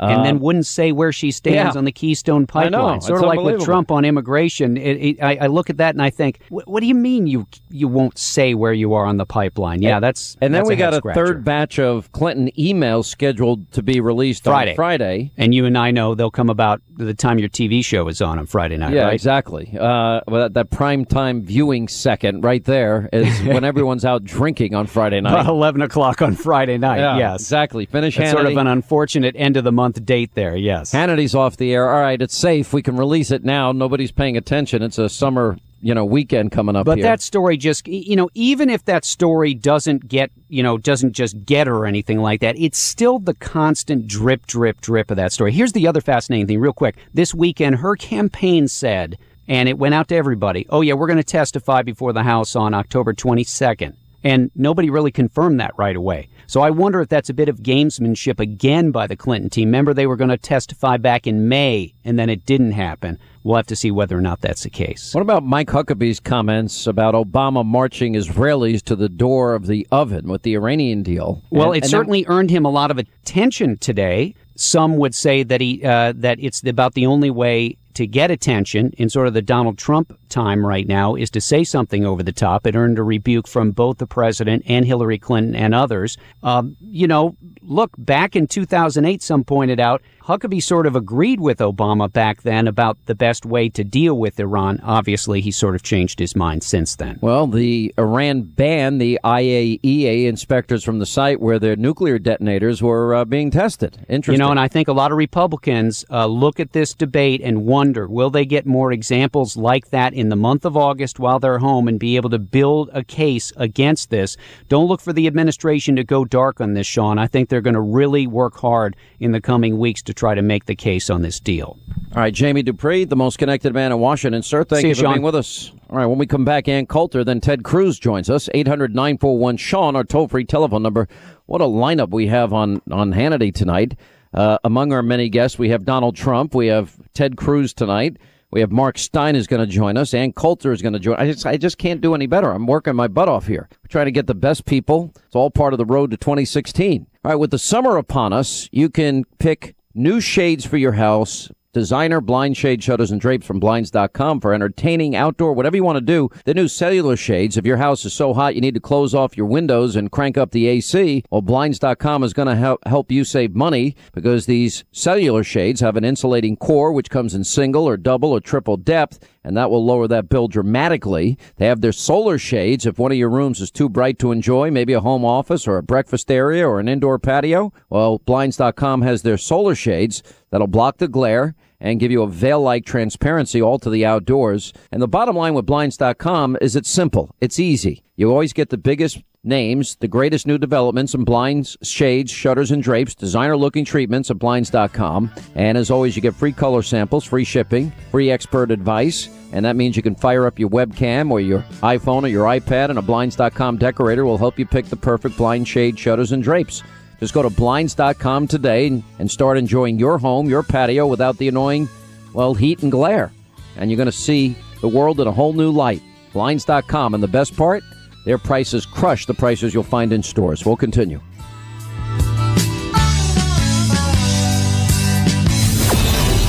uh, 0.00 0.06
and 0.06 0.24
then 0.24 0.40
wouldn't 0.40 0.66
say 0.66 0.92
where 0.92 1.12
she 1.12 1.30
stands 1.30 1.74
yeah. 1.74 1.78
on 1.78 1.84
the 1.84 1.92
Keystone 1.92 2.46
Pipeline. 2.46 2.72
Know, 2.72 3.00
sort 3.00 3.22
of 3.22 3.28
like 3.28 3.40
with 3.40 3.64
Trump 3.64 3.90
on 3.90 4.04
immigration. 4.04 4.76
It, 4.76 4.96
it, 4.96 5.22
I, 5.22 5.36
I, 5.42 5.46
look 5.46 5.70
at 5.70 5.76
that 5.76 5.94
and 5.94 6.02
I 6.02 6.10
think, 6.10 6.40
what 6.48 6.80
do 6.80 6.86
you 6.86 6.94
mean 6.94 7.26
you 7.26 7.46
you 7.70 7.88
won't 7.88 8.18
say 8.18 8.54
where 8.54 8.72
you 8.72 8.94
are 8.94 9.04
on 9.04 9.18
the 9.18 9.26
pipeline? 9.26 9.82
Yeah, 9.82 10.00
that's 10.00 10.36
and 10.40 10.54
then 10.54 10.60
that's 10.60 10.68
we 10.68 10.74
a 10.74 10.78
got 10.78 10.94
a 10.94 11.00
third 11.14 11.44
batch 11.44 11.78
of 11.78 12.10
Clinton 12.12 12.50
emails 12.58 13.06
scheduled 13.06 13.70
to 13.72 13.82
be 13.82 14.00
released 14.00 14.44
Friday. 14.44 14.70
on 14.70 14.76
Friday, 14.76 15.32
and 15.36 15.54
you 15.54 15.66
and 15.66 15.76
I 15.76 15.90
know 15.90 16.14
they'll 16.14 16.30
come 16.30 16.50
about 16.50 16.80
the 16.96 17.14
time 17.14 17.38
your 17.38 17.48
TV 17.48 17.84
show 17.84 18.08
is 18.08 18.20
on 18.20 18.38
on 18.38 18.46
Friday 18.46 18.76
night. 18.76 18.94
Yeah, 18.94 19.04
right? 19.04 19.14
exactly. 19.14 19.76
Uh, 19.78 20.20
well, 20.26 20.42
that, 20.42 20.54
that 20.54 20.70
prime 20.70 21.04
time 21.04 21.42
viewing 21.42 21.88
second 21.88 22.42
right 22.42 22.64
there 22.64 23.08
is 23.12 23.42
when 23.44 23.64
everyone's 23.64 24.04
out 24.04 24.24
drinking 24.24 24.74
on 24.74 24.86
Friday 24.86 25.20
night. 25.20 25.32
About 25.32 25.46
eleven 25.46 25.82
o'clock 25.82 26.22
on 26.22 26.34
Friday 26.34 26.78
night. 26.78 26.98
Yeah, 26.98 27.18
yes, 27.18 27.40
exactly. 27.40 27.86
Finish 27.86 28.16
sort 28.16 28.46
of 28.46 28.56
an 28.56 28.66
unfortunate 28.66 29.36
end 29.40 29.56
of 29.56 29.64
the 29.64 29.72
month 29.72 30.04
date 30.04 30.34
there. 30.34 30.56
Yes, 30.56 30.92
Hannity's 30.92 31.34
off 31.34 31.56
the 31.56 31.72
air. 31.72 31.90
All 31.90 32.00
right, 32.00 32.20
it's 32.20 32.36
safe. 32.36 32.72
We 32.72 32.82
can 32.82 32.96
release 32.96 33.30
it 33.30 33.44
now. 33.44 33.72
Nobody's 33.72 34.12
paying 34.12 34.36
attention. 34.36 34.82
It's 34.82 34.98
a 34.98 35.08
summer 35.08 35.56
you 35.82 35.94
know 35.94 36.04
weekend 36.04 36.52
coming 36.52 36.76
up 36.76 36.84
but 36.84 36.98
here. 36.98 37.06
that 37.06 37.22
story 37.22 37.56
just 37.56 37.86
you 37.88 38.14
know 38.14 38.28
even 38.34 38.68
if 38.68 38.84
that 38.84 39.04
story 39.04 39.54
doesn't 39.54 40.08
get 40.08 40.30
you 40.48 40.62
know 40.62 40.76
doesn't 40.76 41.12
just 41.12 41.44
get 41.46 41.66
her 41.66 41.74
or 41.74 41.86
anything 41.86 42.18
like 42.18 42.40
that 42.40 42.56
it's 42.58 42.78
still 42.78 43.18
the 43.18 43.34
constant 43.34 44.06
drip 44.06 44.46
drip 44.46 44.80
drip 44.80 45.10
of 45.10 45.16
that 45.16 45.32
story 45.32 45.52
here's 45.52 45.72
the 45.72 45.86
other 45.86 46.00
fascinating 46.00 46.46
thing 46.46 46.60
real 46.60 46.72
quick 46.72 46.96
this 47.14 47.34
weekend 47.34 47.76
her 47.76 47.96
campaign 47.96 48.68
said 48.68 49.16
and 49.48 49.68
it 49.68 49.78
went 49.78 49.94
out 49.94 50.08
to 50.08 50.14
everybody 50.14 50.66
oh 50.68 50.82
yeah 50.82 50.92
we're 50.92 51.06
going 51.06 51.16
to 51.16 51.24
testify 51.24 51.82
before 51.82 52.12
the 52.12 52.22
house 52.22 52.54
on 52.54 52.74
october 52.74 53.14
22nd 53.14 53.94
and 54.22 54.50
nobody 54.54 54.90
really 54.90 55.10
confirmed 55.10 55.60
that 55.60 55.72
right 55.76 55.96
away. 55.96 56.28
So 56.46 56.62
I 56.62 56.70
wonder 56.70 57.00
if 57.00 57.08
that's 57.08 57.30
a 57.30 57.34
bit 57.34 57.48
of 57.48 57.58
gamesmanship 57.58 58.40
again 58.40 58.90
by 58.90 59.06
the 59.06 59.16
Clinton 59.16 59.50
team. 59.50 59.68
Remember, 59.68 59.94
they 59.94 60.06
were 60.06 60.16
going 60.16 60.30
to 60.30 60.36
testify 60.36 60.96
back 60.96 61.26
in 61.26 61.48
May, 61.48 61.94
and 62.04 62.18
then 62.18 62.28
it 62.28 62.44
didn't 62.44 62.72
happen. 62.72 63.18
We'll 63.44 63.56
have 63.56 63.68
to 63.68 63.76
see 63.76 63.90
whether 63.90 64.18
or 64.18 64.20
not 64.20 64.40
that's 64.40 64.64
the 64.64 64.70
case. 64.70 65.14
What 65.14 65.22
about 65.22 65.44
Mike 65.44 65.68
Huckabee's 65.68 66.20
comments 66.20 66.86
about 66.86 67.14
Obama 67.14 67.64
marching 67.64 68.14
Israelis 68.14 68.82
to 68.82 68.96
the 68.96 69.08
door 69.08 69.54
of 69.54 69.66
the 69.66 69.86
oven 69.90 70.28
with 70.28 70.42
the 70.42 70.54
Iranian 70.54 71.02
deal? 71.02 71.42
Well, 71.50 71.68
and, 71.68 71.76
it 71.76 71.84
and 71.84 71.90
certainly 71.90 72.24
that- 72.24 72.30
earned 72.30 72.50
him 72.50 72.64
a 72.64 72.70
lot 72.70 72.90
of 72.90 72.98
attention 72.98 73.78
today. 73.78 74.34
Some 74.56 74.98
would 74.98 75.14
say 75.14 75.42
that 75.42 75.62
he 75.62 75.82
uh, 75.82 76.12
that 76.16 76.38
it's 76.38 76.62
about 76.64 76.92
the 76.92 77.06
only 77.06 77.30
way 77.30 77.76
to 77.94 78.06
get 78.06 78.30
attention 78.30 78.92
in 78.96 79.08
sort 79.08 79.26
of 79.26 79.34
the 79.34 79.42
Donald 79.42 79.78
Trump 79.78 80.16
time 80.28 80.64
right 80.64 80.86
now 80.86 81.14
is 81.14 81.30
to 81.30 81.40
say 81.40 81.64
something 81.64 82.04
over 82.04 82.22
the 82.22 82.32
top. 82.32 82.66
It 82.66 82.76
earned 82.76 82.98
a 82.98 83.02
rebuke 83.02 83.48
from 83.48 83.72
both 83.72 83.98
the 83.98 84.06
president 84.06 84.62
and 84.66 84.84
Hillary 84.84 85.18
Clinton 85.18 85.54
and 85.54 85.74
others. 85.74 86.16
Um, 86.42 86.76
you 86.80 87.06
know, 87.06 87.36
look, 87.62 87.90
back 87.98 88.36
in 88.36 88.46
2008, 88.46 89.22
some 89.22 89.44
pointed 89.44 89.80
out 89.80 90.02
Huckabee 90.30 90.62
sort 90.62 90.86
of 90.86 90.94
agreed 90.94 91.40
with 91.40 91.58
Obama 91.58 92.10
back 92.10 92.42
then 92.42 92.68
about 92.68 92.96
the 93.06 93.16
best 93.16 93.44
way 93.44 93.68
to 93.70 93.82
deal 93.82 94.16
with 94.16 94.38
Iran. 94.38 94.78
Obviously, 94.84 95.40
he 95.40 95.50
sort 95.50 95.74
of 95.74 95.82
changed 95.82 96.20
his 96.20 96.36
mind 96.36 96.62
since 96.62 96.94
then. 96.94 97.18
Well, 97.20 97.48
the 97.48 97.92
Iran 97.98 98.42
banned 98.42 99.00
the 99.00 99.18
IAEA 99.24 100.28
inspectors 100.28 100.84
from 100.84 101.00
the 101.00 101.06
site 101.06 101.40
where 101.40 101.58
their 101.58 101.74
nuclear 101.74 102.20
detonators 102.20 102.80
were 102.80 103.12
uh, 103.12 103.24
being 103.24 103.50
tested. 103.50 103.98
Interesting. 104.08 104.34
You 104.34 104.38
know, 104.38 104.52
and 104.52 104.60
I 104.60 104.68
think 104.68 104.86
a 104.86 104.92
lot 104.92 105.10
of 105.10 105.18
Republicans 105.18 106.04
uh, 106.10 106.26
look 106.26 106.60
at 106.60 106.74
this 106.74 106.94
debate 106.94 107.40
and 107.42 107.66
wonder 107.66 108.06
will 108.06 108.30
they 108.30 108.44
get 108.44 108.66
more 108.66 108.92
examples 108.92 109.56
like 109.56 109.90
that 109.90 110.14
in 110.14 110.28
the 110.28 110.36
month 110.36 110.64
of 110.64 110.76
August 110.76 111.18
while 111.18 111.40
they're 111.40 111.58
home 111.58 111.88
and 111.88 111.98
be 111.98 112.14
able 112.14 112.30
to 112.30 112.38
build 112.38 112.88
a 112.92 113.02
case 113.02 113.52
against 113.56 114.10
this? 114.10 114.36
Don't 114.68 114.86
look 114.86 115.00
for 115.00 115.12
the 115.12 115.26
administration 115.26 115.96
to 115.96 116.04
go 116.04 116.24
dark 116.24 116.60
on 116.60 116.74
this, 116.74 116.86
Sean. 116.86 117.18
I 117.18 117.26
think 117.26 117.48
they're 117.48 117.60
going 117.60 117.74
to 117.74 117.80
really 117.80 118.28
work 118.28 118.56
hard 118.58 118.94
in 119.18 119.32
the 119.32 119.40
coming 119.40 119.76
weeks 119.76 120.02
to 120.02 120.14
try 120.20 120.34
to 120.34 120.42
make 120.42 120.66
the 120.66 120.74
case 120.76 121.08
on 121.08 121.22
this 121.22 121.40
deal. 121.40 121.78
All 122.14 122.20
right, 122.20 122.34
Jamie 122.34 122.62
Dupree, 122.62 123.04
the 123.06 123.16
most 123.16 123.38
connected 123.38 123.72
man 123.72 123.90
in 123.90 123.98
Washington. 123.98 124.42
Sir, 124.42 124.64
thank 124.64 124.82
See 124.82 124.88
you 124.88 124.94
for 124.94 125.00
Sean. 125.00 125.14
being 125.14 125.22
with 125.22 125.34
us. 125.34 125.72
All 125.88 125.96
right, 125.96 126.04
when 126.04 126.18
we 126.18 126.26
come 126.26 126.44
back, 126.44 126.68
Ann 126.68 126.84
Coulter, 126.86 127.24
then 127.24 127.40
Ted 127.40 127.64
Cruz 127.64 127.98
joins 127.98 128.28
us. 128.28 128.50
800 128.52 128.94
941 128.94 129.56
Sean, 129.56 129.96
our 129.96 130.04
toll 130.04 130.28
free 130.28 130.44
telephone 130.44 130.82
number. 130.82 131.08
What 131.46 131.62
a 131.62 131.64
lineup 131.64 132.10
we 132.10 132.26
have 132.26 132.52
on, 132.52 132.82
on 132.90 133.14
Hannity 133.14 133.54
tonight. 133.54 133.96
Uh, 134.34 134.58
among 134.62 134.92
our 134.92 135.02
many 135.02 135.30
guests, 135.30 135.58
we 135.58 135.70
have 135.70 135.86
Donald 135.86 136.16
Trump. 136.16 136.54
We 136.54 136.66
have 136.66 136.94
Ted 137.14 137.38
Cruz 137.38 137.72
tonight. 137.72 138.18
We 138.50 138.60
have 138.60 138.70
Mark 138.70 138.98
Steyn 138.98 139.36
is 139.36 139.46
going 139.46 139.60
to 139.60 139.66
join 139.66 139.96
us. 139.96 140.12
Ann 140.12 140.32
Coulter 140.32 140.72
is 140.72 140.82
going 140.82 140.92
to 140.92 140.98
join. 140.98 141.16
I 141.16 141.32
just, 141.32 141.46
I 141.46 141.56
just 141.56 141.78
can't 141.78 142.02
do 142.02 142.14
any 142.14 142.26
better. 142.26 142.50
I'm 142.50 142.66
working 142.66 142.94
my 142.94 143.08
butt 143.08 143.28
off 143.28 143.46
here. 143.46 143.68
We're 143.70 143.88
trying 143.88 144.06
to 144.06 144.12
get 144.12 144.26
the 144.26 144.34
best 144.34 144.66
people. 144.66 145.12
It's 145.26 145.36
all 145.36 145.50
part 145.50 145.72
of 145.72 145.78
the 145.78 145.86
road 145.86 146.10
to 146.10 146.18
2016. 146.18 147.06
All 147.24 147.30
right, 147.30 147.36
with 147.36 147.52
the 147.52 147.58
summer 147.58 147.96
upon 147.96 148.32
us, 148.34 148.68
you 148.70 148.90
can 148.90 149.24
pick 149.38 149.76
new 149.94 150.20
shades 150.20 150.64
for 150.64 150.76
your 150.76 150.92
house 150.92 151.50
Designer 151.72 152.20
blind 152.20 152.56
shade 152.56 152.82
shutters 152.82 153.12
and 153.12 153.20
drapes 153.20 153.46
from 153.46 153.60
blinds.com 153.60 154.40
for 154.40 154.52
entertaining, 154.52 155.14
outdoor, 155.14 155.52
whatever 155.52 155.76
you 155.76 155.84
want 155.84 155.98
to 155.98 156.00
do. 156.00 156.28
The 156.44 156.52
new 156.52 156.66
cellular 156.66 157.16
shades. 157.16 157.56
If 157.56 157.64
your 157.64 157.76
house 157.76 158.04
is 158.04 158.12
so 158.12 158.34
hot 158.34 158.56
you 158.56 158.60
need 158.60 158.74
to 158.74 158.80
close 158.80 159.14
off 159.14 159.36
your 159.36 159.46
windows 159.46 159.94
and 159.94 160.10
crank 160.10 160.36
up 160.36 160.50
the 160.50 160.66
AC, 160.66 161.22
well, 161.30 161.42
blinds.com 161.42 162.24
is 162.24 162.32
going 162.32 162.48
to 162.48 162.56
help, 162.56 162.84
help 162.86 163.12
you 163.12 163.22
save 163.22 163.54
money 163.54 163.94
because 164.12 164.46
these 164.46 164.82
cellular 164.90 165.44
shades 165.44 165.80
have 165.80 165.96
an 165.96 166.04
insulating 166.04 166.56
core 166.56 166.92
which 166.92 167.08
comes 167.08 167.36
in 167.36 167.44
single 167.44 167.88
or 167.88 167.96
double 167.96 168.32
or 168.32 168.40
triple 168.40 168.76
depth 168.76 169.20
and 169.42 169.56
that 169.56 169.70
will 169.70 169.84
lower 169.84 170.06
that 170.08 170.28
bill 170.28 170.48
dramatically. 170.48 171.38
They 171.56 171.66
have 171.66 171.80
their 171.80 171.92
solar 171.92 172.38
shades 172.38 172.86
if 172.86 172.98
one 172.98 173.12
of 173.12 173.18
your 173.18 173.30
rooms 173.30 173.60
is 173.60 173.70
too 173.70 173.88
bright 173.88 174.18
to 174.18 174.32
enjoy, 174.32 174.70
maybe 174.70 174.92
a 174.92 175.00
home 175.00 175.24
office 175.24 175.66
or 175.66 175.78
a 175.78 175.82
breakfast 175.82 176.30
area 176.30 176.68
or 176.68 176.80
an 176.80 176.88
indoor 176.88 177.18
patio. 177.18 177.72
Well, 177.88 178.18
blinds.com 178.18 179.02
has 179.02 179.22
their 179.22 179.38
solar 179.38 179.74
shades 179.74 180.22
that'll 180.50 180.66
block 180.66 180.98
the 180.98 181.08
glare 181.08 181.54
and 181.80 181.98
give 181.98 182.10
you 182.10 182.22
a 182.22 182.28
veil 182.28 182.60
like 182.60 182.84
transparency 182.84 183.62
all 183.62 183.78
to 183.78 183.90
the 183.90 184.04
outdoors. 184.04 184.72
And 184.92 185.00
the 185.00 185.08
bottom 185.08 185.36
line 185.36 185.54
with 185.54 185.66
blinds.com 185.66 186.58
is 186.60 186.76
it's 186.76 186.90
simple, 186.90 187.34
it's 187.40 187.58
easy. 187.58 188.02
You 188.16 188.30
always 188.30 188.52
get 188.52 188.68
the 188.68 188.76
biggest 188.78 189.22
names, 189.42 189.96
the 189.96 190.08
greatest 190.08 190.46
new 190.46 190.58
developments 190.58 191.14
in 191.14 191.24
blinds, 191.24 191.76
shades, 191.82 192.30
shutters, 192.30 192.70
and 192.70 192.82
drapes, 192.82 193.14
designer 193.14 193.56
looking 193.56 193.84
treatments 193.84 194.30
at 194.30 194.38
blinds.com. 194.38 195.30
And 195.54 195.78
as 195.78 195.90
always, 195.90 196.16
you 196.16 196.22
get 196.22 196.34
free 196.34 196.52
color 196.52 196.82
samples, 196.82 197.24
free 197.24 197.44
shipping, 197.44 197.92
free 198.10 198.30
expert 198.30 198.70
advice. 198.70 199.28
And 199.52 199.64
that 199.64 199.76
means 199.76 199.96
you 199.96 200.02
can 200.02 200.14
fire 200.14 200.46
up 200.46 200.58
your 200.58 200.70
webcam 200.70 201.30
or 201.30 201.40
your 201.40 201.60
iPhone 201.82 202.22
or 202.22 202.28
your 202.28 202.46
iPad, 202.46 202.90
and 202.90 202.98
a 202.98 203.02
blinds.com 203.02 203.78
decorator 203.78 204.24
will 204.24 204.38
help 204.38 204.58
you 204.58 204.66
pick 204.66 204.86
the 204.86 204.96
perfect 204.96 205.36
blind 205.36 205.66
shade, 205.66 205.98
shutters, 205.98 206.32
and 206.32 206.42
drapes. 206.42 206.82
Just 207.18 207.34
go 207.34 207.42
to 207.42 207.50
blinds.com 207.50 208.46
today 208.46 209.02
and 209.18 209.30
start 209.30 209.58
enjoying 209.58 209.98
your 209.98 210.18
home, 210.18 210.48
your 210.48 210.62
patio 210.62 211.06
without 211.06 211.36
the 211.36 211.48
annoying, 211.48 211.88
well, 212.32 212.54
heat 212.54 212.82
and 212.82 212.90
glare. 212.90 213.32
And 213.76 213.90
you're 213.90 213.96
going 213.96 214.06
to 214.06 214.12
see 214.12 214.56
the 214.80 214.88
world 214.88 215.20
in 215.20 215.26
a 215.26 215.32
whole 215.32 215.52
new 215.52 215.70
light. 215.70 216.02
Blinds.com. 216.32 217.14
And 217.14 217.22
the 217.22 217.28
best 217.28 217.56
part, 217.56 217.82
their 218.24 218.38
prices 218.38 218.86
crush 218.86 219.26
the 219.26 219.34
prices 219.34 219.72
you'll 219.72 219.82
find 219.82 220.12
in 220.12 220.22
stores. 220.22 220.64
We'll 220.64 220.76
continue. 220.76 221.20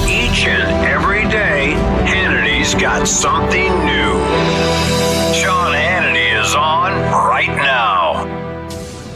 Each 0.07 0.45
and 0.45 0.85
every 0.85 1.23
day, 1.29 1.73
Hannity's 2.05 2.75
got 2.75 3.07
something 3.07 3.69
new. 3.85 4.13
Sean 5.33 5.73
Hannity 5.73 6.41
is 6.41 6.53
on 6.55 6.93
right 7.11 7.47
now. 7.47 8.25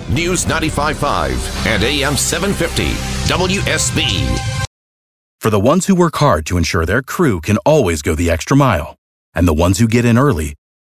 News 0.09 0.45
95.5 0.45 1.65
and 1.67 1.83
AM 1.83 2.15
750. 2.15 2.83
WSB. 3.25 4.39
For 5.41 5.49
the 5.49 5.59
ones 5.59 5.85
who 5.87 5.95
work 5.95 6.15
hard 6.15 6.45
to 6.47 6.57
ensure 6.57 6.85
their 6.85 7.01
crew 7.01 7.41
can 7.41 7.57
always 7.57 8.01
go 8.01 8.15
the 8.15 8.29
extra 8.31 8.57
mile, 8.57 8.95
and 9.33 9.47
the 9.47 9.53
ones 9.53 9.79
who 9.79 9.87
get 9.87 10.05
in 10.05 10.17
early 10.17 10.55